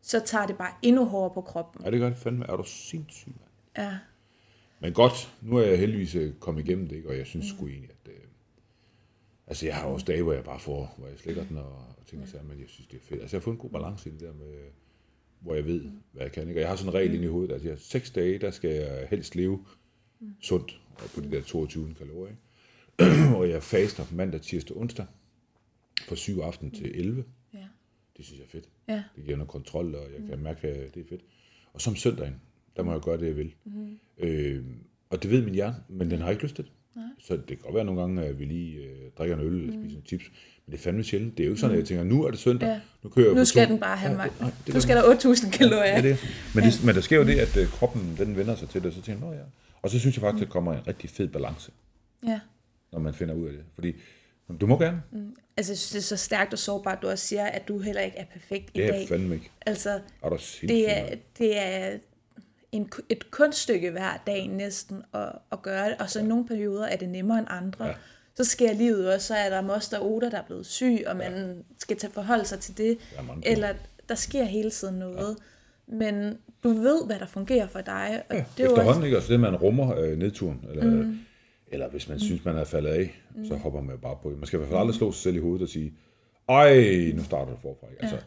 [0.03, 1.85] så tager det bare endnu hårdere på kroppen.
[1.85, 2.45] Ja, det gør det fandme.
[2.45, 3.87] Er du sindssyg, mand?
[3.87, 3.97] Ja.
[4.79, 7.09] Men godt, nu er jeg heldigvis øh, kommet igennem det, ikke?
[7.09, 8.11] og jeg synes sgu egentlig, at...
[8.11, 8.19] Øh,
[9.47, 12.05] altså, jeg har også dage, hvor jeg bare får, hvor jeg slikker den og, og
[12.05, 13.21] tænker sig, men jeg synes, det er fedt.
[13.21, 14.53] Altså, jeg har fået en god balance i det der med,
[15.39, 15.81] hvor jeg ved,
[16.11, 16.47] hvad jeg kan.
[16.47, 16.59] Ikke?
[16.59, 18.69] Og jeg har sådan en regel inde i hovedet, at jeg seks dage, der skal
[18.69, 19.65] jeg helst leve
[20.41, 22.35] sundt og på de der 22 kalorier.
[23.37, 25.05] Og jeg faster mandag, tirsdag, onsdag
[26.07, 27.23] fra 7 aften til 11.
[28.13, 28.17] Ja.
[28.17, 28.65] Det synes jeg er fedt.
[28.87, 29.03] Ja.
[29.15, 31.21] Det giver noget kontrol, og jeg kan mærke, at det er fedt.
[31.73, 32.35] Og som søndagen,
[32.75, 33.53] der må jeg gøre det, jeg vil.
[33.65, 33.97] Mm.
[34.17, 34.63] Øh,
[35.09, 36.71] og det ved min hjerne, men den har ikke lyst til det.
[36.95, 37.05] Nej.
[37.19, 39.73] Så det kan godt være nogle gange, at vi lige øh, drikker en øl eller
[39.83, 40.25] spiser en chips.
[40.65, 41.37] Men det er fandme sjældent.
[41.37, 42.67] Det er jo ikke sådan, at jeg tænker, nu er det søndag.
[42.69, 42.79] Ja.
[43.03, 44.29] Nu kører jeg Nu skal den bare have mig.
[44.31, 45.83] det- nej, det Nu skal der 8.000 kalorier.
[45.95, 46.17] Ja, det.
[46.55, 48.87] Men, det, men der sker jo det, at øh, kroppen den vender sig til det,
[48.87, 49.43] og så tænker jeg, ja.
[49.81, 51.71] Og så synes jeg faktisk, at der kommer en rigtig fed balance,
[52.27, 52.39] Ja.
[52.91, 53.63] når man finder ud af det.
[53.75, 53.93] Fordi
[54.61, 55.01] du må gerne.
[55.57, 58.01] Altså, jeg synes, det er så stærkt og sårbart, du også siger, at du heller
[58.01, 59.07] ikke er perfekt i Det er dag.
[59.07, 59.51] fandme ikke.
[59.65, 60.29] Altså, Er
[60.61, 61.97] det er, det er
[62.71, 66.85] en, et kunststykke hver dag næsten at, at gøre det, og så i nogle perioder
[66.85, 67.85] er det nemmere end andre.
[67.85, 67.93] Ja.
[68.35, 71.63] Så sker livet også, så er der moster Oda, der er blevet syg, og man
[71.77, 72.97] skal tage forholde sig til det.
[73.17, 73.43] Ting.
[73.45, 73.73] Eller
[74.09, 75.37] der sker hele tiden noget.
[75.87, 78.23] Men du ved, hvad der fungerer for dig.
[78.29, 80.85] Og Ja, det er jo også, efterhånden ikke, altså det man rummer øh, nedturen, eller,
[80.85, 81.19] mm.
[81.73, 83.45] Eller hvis man synes, man er faldet af, mm.
[83.45, 84.37] så hopper man bare på det.
[84.37, 85.93] Man skal i hvert fald aldrig slå sig selv i hovedet og sige,
[86.49, 87.87] ej, nu starter du forfra.
[87.91, 88.01] Ikke?
[88.01, 88.17] Altså,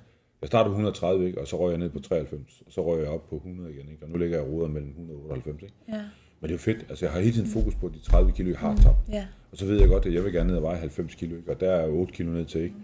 [0.40, 1.40] jeg startede på 130, ikke?
[1.40, 3.88] og så røg jeg ned på 93, og så røg jeg op på 100 igen,
[3.88, 4.03] ikke?
[4.05, 5.62] og nu ligger jeg roder mellem 198.
[5.62, 5.74] Ikke?
[5.88, 5.94] ja,
[6.40, 8.51] Men det er jo fedt, altså jeg har hele tiden fokus på de 30 kilo,
[8.51, 8.97] jeg har tabt.
[9.09, 11.36] ja, Og så ved jeg godt, at jeg vil gerne ned og veje 90 kilo,
[11.36, 11.51] ikke?
[11.53, 12.61] og der er 8 kilo ned til.
[12.61, 12.76] Ikke?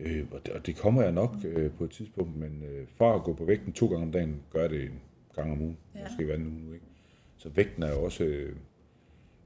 [0.00, 3.14] Øh, og, det, og det kommer jeg nok øh, på et tidspunkt, men øh, for
[3.14, 5.00] at gå på vægten to gange om dagen, gør jeg det en
[5.34, 5.98] gang om ugen, Ja.
[6.00, 6.04] ja.
[6.04, 6.74] måske hver anden uge.
[6.74, 6.86] Ikke?
[7.38, 8.52] Så vægten er jo også øh,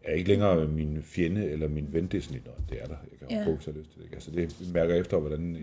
[0.05, 2.87] er ikke længere min fjende eller min ven, det er sådan lidt, "Nå, det er
[2.87, 3.45] der, jeg kan Ja.
[3.45, 4.05] gå, hvis jeg har lyst til det.
[4.05, 4.15] Ikke?
[4.15, 5.63] Altså det mærker jeg efter, hvordan, øh,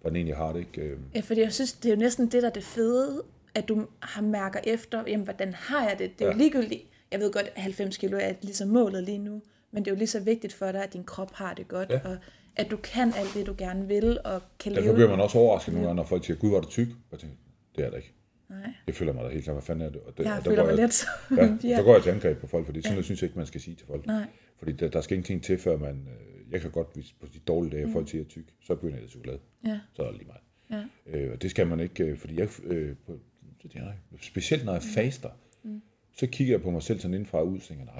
[0.00, 0.58] hvordan egentlig har det.
[0.60, 0.80] Ikke?
[0.82, 3.22] Øh, Ja, fordi jeg synes, det er jo næsten det, der er det fede,
[3.54, 6.18] at du har mærker efter, jamen, hvordan har jeg det?
[6.18, 6.32] Det er ja.
[6.32, 6.82] jo ligegyldigt.
[7.12, 9.42] Jeg ved godt, at 90 kilo er ligesom målet lige nu,
[9.72, 11.90] men det er jo lige så vigtigt for dig, at din krop har det godt,
[11.90, 12.00] ja.
[12.04, 12.16] Og
[12.56, 14.94] at du kan alt det, du gerne vil, og kan derfor leve.
[14.94, 16.88] bliver man også overrasket nogle gange, når folk siger, gud, var du tyk?
[17.10, 17.36] Og tænker,
[17.76, 18.12] det er der ikke.
[18.52, 20.00] Nej, Jeg føler mig da helt klart, hvad fanden er det?
[20.00, 21.06] Og det jeg og der føler går mig jeg- lidt så.
[21.36, 21.76] Ja, Ja.
[21.76, 23.60] så går jeg til angreb på folk, fordi sådan noget synes jeg ikke, man skal
[23.60, 24.06] sige til folk.
[24.06, 24.24] Nej.
[24.58, 26.08] Fordi der, der skal ingenting til, før man...
[26.08, 27.92] Øh, jeg kan godt, hvis på de dårlige dage, mm.
[27.92, 29.38] folk siger, er tyk, så begynder jeg at chokolade.
[29.66, 30.38] Ja, Så er det lige mig.
[30.70, 32.48] ja, Øh, og det skal man ikke, øh, fordi jeg...
[32.64, 33.18] Øh, på,
[33.62, 33.92] det er,
[34.22, 35.28] specielt når jeg faster,
[35.62, 35.82] mm.
[36.16, 37.94] så kigger jeg på mig selv sådan indfra og ud, og tænker, nej,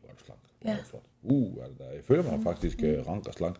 [0.00, 0.40] hvor er du slank.
[0.60, 0.78] Hvor er Ja.
[0.80, 1.02] du flot.
[1.22, 1.90] Uh, er det der.
[1.90, 3.56] Jeg føler mig faktisk øh, rank og slank.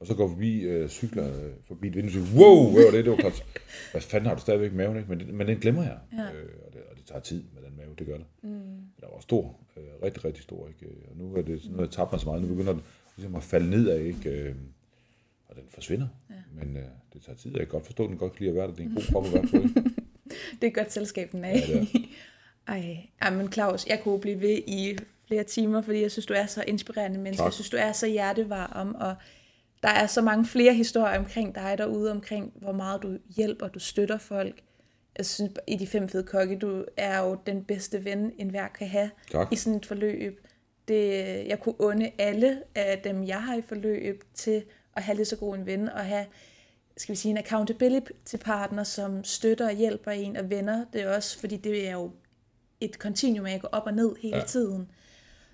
[0.00, 2.84] Og så går vi forbi, øh, cykler øh, forbi et vindue og siger, wow, hvad
[2.84, 3.04] var det?
[3.04, 3.44] Det var klart.
[3.92, 5.08] Hvad fanden har du stadigvæk maven, ikke?
[5.08, 5.98] Men, det, men den glemmer jeg.
[6.12, 6.22] Ja.
[6.22, 8.26] Øh, og, det, og det tager tid med den mave, det gør det.
[8.42, 8.50] Mm.
[9.00, 10.86] Den var stor, øh, rigtig, rigtig stor, ikke?
[11.10, 12.82] Og nu er det sådan noget, jeg tabt mig så meget, nu begynder den
[13.16, 14.30] ligesom at falde ned af, ikke?
[14.30, 14.54] Øh,
[15.48, 16.08] og den forsvinder.
[16.30, 16.34] Ja.
[16.64, 16.82] Men øh,
[17.12, 18.74] det tager tid, jeg kan godt forstå, den godt kan lide at være der.
[18.74, 19.90] Det er en god krop at være på, ikke?
[20.60, 22.10] det er et godt selskab, den er Ja, det i.
[22.68, 26.34] Ej, ej, men Claus, jeg kunne blive ved i flere timer, fordi jeg synes, du
[26.34, 27.40] er så inspirerende menneske.
[27.40, 27.46] Tak.
[27.46, 29.14] Jeg synes, du er så hjertevarm, og
[29.82, 33.78] der er så mange flere historier omkring dig derude, omkring hvor meget du hjælper, du
[33.78, 34.62] støtter folk.
[35.18, 38.88] Jeg synes, i de fem fede kokke, du er jo den bedste ven, enhver kan
[38.88, 39.52] have Tak.
[39.52, 40.46] i sådan et forløb.
[40.88, 41.08] Det,
[41.48, 44.64] jeg kunne unde alle af dem, jeg har i forløb, til
[44.96, 46.26] at have lige så god en ven, og have
[46.96, 51.14] skal vi sige, en accountability partner, som støtter og hjælper en og venner det er
[51.16, 52.12] også, fordi det er jo
[52.80, 54.36] et kontinuum at gå op og ned hele.
[54.36, 54.44] Ja.
[54.44, 54.90] tiden.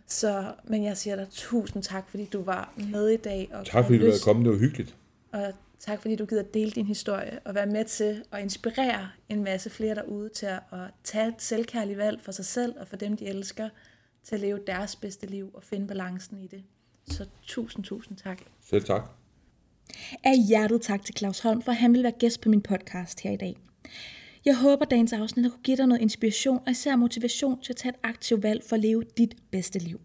[0.07, 3.49] Så, men jeg siger dig tusind tak, fordi du var med i dag.
[3.53, 4.97] Og Tak fordi du er lyst- kommet, det var hyggeligt.
[5.33, 9.45] Og tak fordi du gider dele din historie og være med til at inspirere en
[9.45, 10.61] masse flere derude til at
[11.05, 13.69] tage et selvkærligt valg for sig selv og for dem, de elsker,
[14.25, 16.63] til at leve deres bedste liv og finde balancen i det.
[17.11, 18.39] Så tusind, tusind tak.
[18.71, 19.03] Selv tak.
[20.25, 23.21] Af hjertet tak til Claus Holm, for at han ville være gæst på min podcast
[23.21, 23.57] her i dag.
[24.47, 27.77] Jeg håber, dagens afsnit har kunne give dig noget inspiration og især motivation til at
[27.77, 30.01] tage et aktivt valg for at leve dit bedste liv.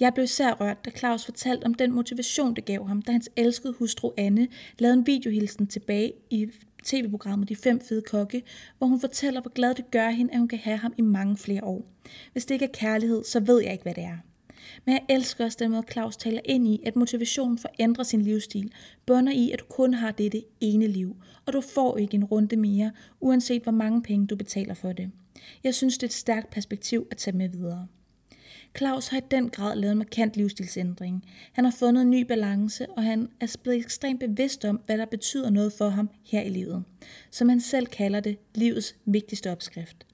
[0.00, 3.30] Jeg blev især rørt, da Claus fortalte om den motivation, det gav ham, da hans
[3.36, 4.48] elskede hustru Anne
[4.78, 6.46] lavede en videohilsen tilbage i
[6.84, 8.42] tv-programmet De Fem Fede Kokke,
[8.78, 11.36] hvor hun fortæller, hvor glad det gør hende, at hun kan have ham i mange
[11.36, 11.84] flere år.
[12.32, 14.18] Hvis det ikke er kærlighed, så ved jeg ikke, hvad det er.
[14.84, 18.04] Men jeg elsker også den måde, Claus taler ind i, at motivationen for at ændre
[18.04, 18.72] sin livsstil
[19.06, 21.16] bunder i, at du kun har dette ene liv,
[21.46, 25.10] og du får ikke en runde mere, uanset hvor mange penge du betaler for det.
[25.64, 27.86] Jeg synes, det er et stærkt perspektiv at tage med videre.
[28.76, 31.24] Claus har i den grad lavet en markant livsstilsændring.
[31.52, 35.06] Han har fundet en ny balance, og han er blevet ekstremt bevidst om, hvad der
[35.06, 36.84] betyder noget for ham her i livet.
[37.30, 40.06] Som han selv kalder det, livets vigtigste opskrift.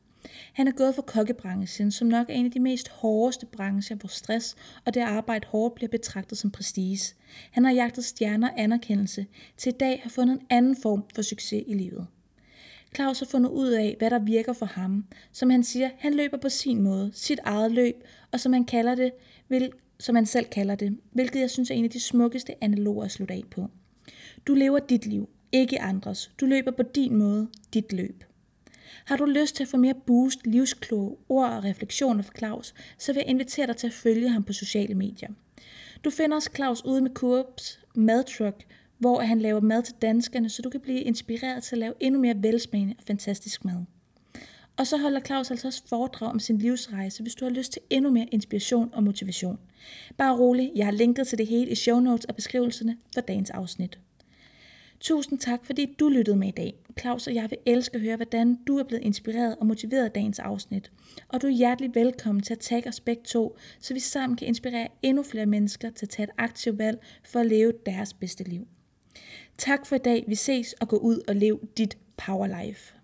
[0.53, 4.09] Han er gået fra kokkebranchen, som nok er en af de mest hårdeste brancher, hvor
[4.09, 7.15] stress og det at arbejde hårdt bliver betragtet som prestige.
[7.51, 11.23] Han har jagtet stjerner og anerkendelse, til i dag har fundet en anden form for
[11.23, 12.07] succes i livet.
[12.95, 15.05] Claus har fundet ud af, hvad der virker for ham.
[15.33, 17.95] Som han siger, han løber på sin måde, sit eget løb,
[18.33, 19.13] og som han kalder det,
[19.49, 19.71] vil,
[20.01, 23.11] som han selv kalder det, hvilket jeg synes er en af de smukkeste analoger at
[23.11, 23.71] slutte af på.
[24.47, 26.31] Du lever dit liv, ikke andres.
[26.41, 28.25] Du løber på din måde, dit løb.
[29.05, 33.13] Har du lyst til at få mere boost, livskloge, ord og refleksioner fra Claus, så
[33.13, 35.29] vil jeg invitere dig til at følge ham på sociale medier.
[36.05, 38.65] Du finder også Claus ude med Coops Madtruck,
[38.99, 42.21] hvor han laver mad til danskerne, så du kan blive inspireret til at lave endnu
[42.21, 43.85] mere velsmagende og fantastisk mad.
[44.77, 47.83] Og så holder Claus altså også foredrag om sin livsrejse, hvis du har lyst til
[47.91, 49.59] endnu mere inspiration og motivation.
[50.17, 53.51] Bare rolig, jeg har linket til det hele i show notes og beskrivelserne for dagens
[53.51, 53.99] afsnit.
[55.05, 56.75] Tusind tak, fordi du lyttede med i dag.
[57.01, 60.11] Claus og jeg vil elske at høre, hvordan du er blevet inspireret og motiveret af
[60.11, 60.93] dagens afsnit.
[61.29, 64.49] Og du er hjertelig velkommen til at tagge os begge to, så vi sammen kan
[64.49, 68.45] inspirere endnu flere mennesker til at tage et aktivt valg for at leve deres bedste
[68.45, 68.67] liv.
[69.59, 70.25] Tak for i dag.
[70.29, 72.95] Vi ses og gå ud og lev dit power life.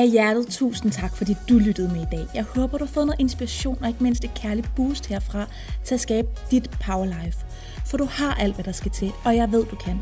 [0.00, 2.26] Af hjertet tusind tak, fordi du lyttede med i dag.
[2.34, 5.46] Jeg håber, du har fået noget inspiration og ikke mindst et kærligt boost herfra
[5.84, 7.38] til at skabe dit power life.
[7.86, 10.00] For du har alt, hvad der skal til, og jeg ved, du kan.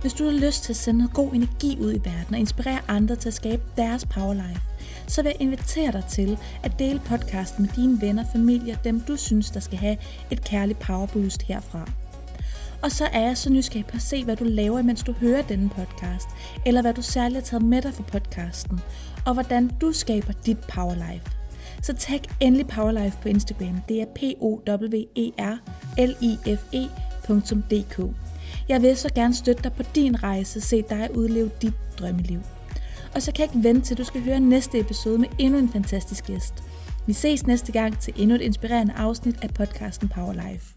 [0.00, 2.80] Hvis du har lyst til at sende noget god energi ud i verden og inspirere
[2.88, 4.60] andre til at skabe deres power life,
[5.06, 9.00] så vil jeg invitere dig til at dele podcasten med dine venner, familie og dem,
[9.00, 9.96] du synes, der skal have
[10.30, 11.90] et kærligt power boost herfra.
[12.82, 15.42] Og så er jeg så nysgerrig på at se, hvad du laver, mens du hører
[15.42, 16.28] denne podcast,
[16.66, 18.80] eller hvad du særligt har taget med dig fra podcasten,
[19.26, 21.38] og hvordan du skaber dit powerlife.
[21.82, 23.80] Så tag endelig Powerlife på Instagram.
[23.88, 25.56] Det er p o w e r
[25.98, 28.00] l i f edk
[28.68, 32.40] Jeg vil så gerne støtte dig på din rejse, se dig udleve dit drømmeliv.
[33.14, 35.68] Og så kan jeg ikke vente til, du skal høre næste episode med endnu en
[35.68, 36.54] fantastisk gæst.
[37.06, 40.74] Vi ses næste gang til endnu et inspirerende afsnit af podcasten Power Life.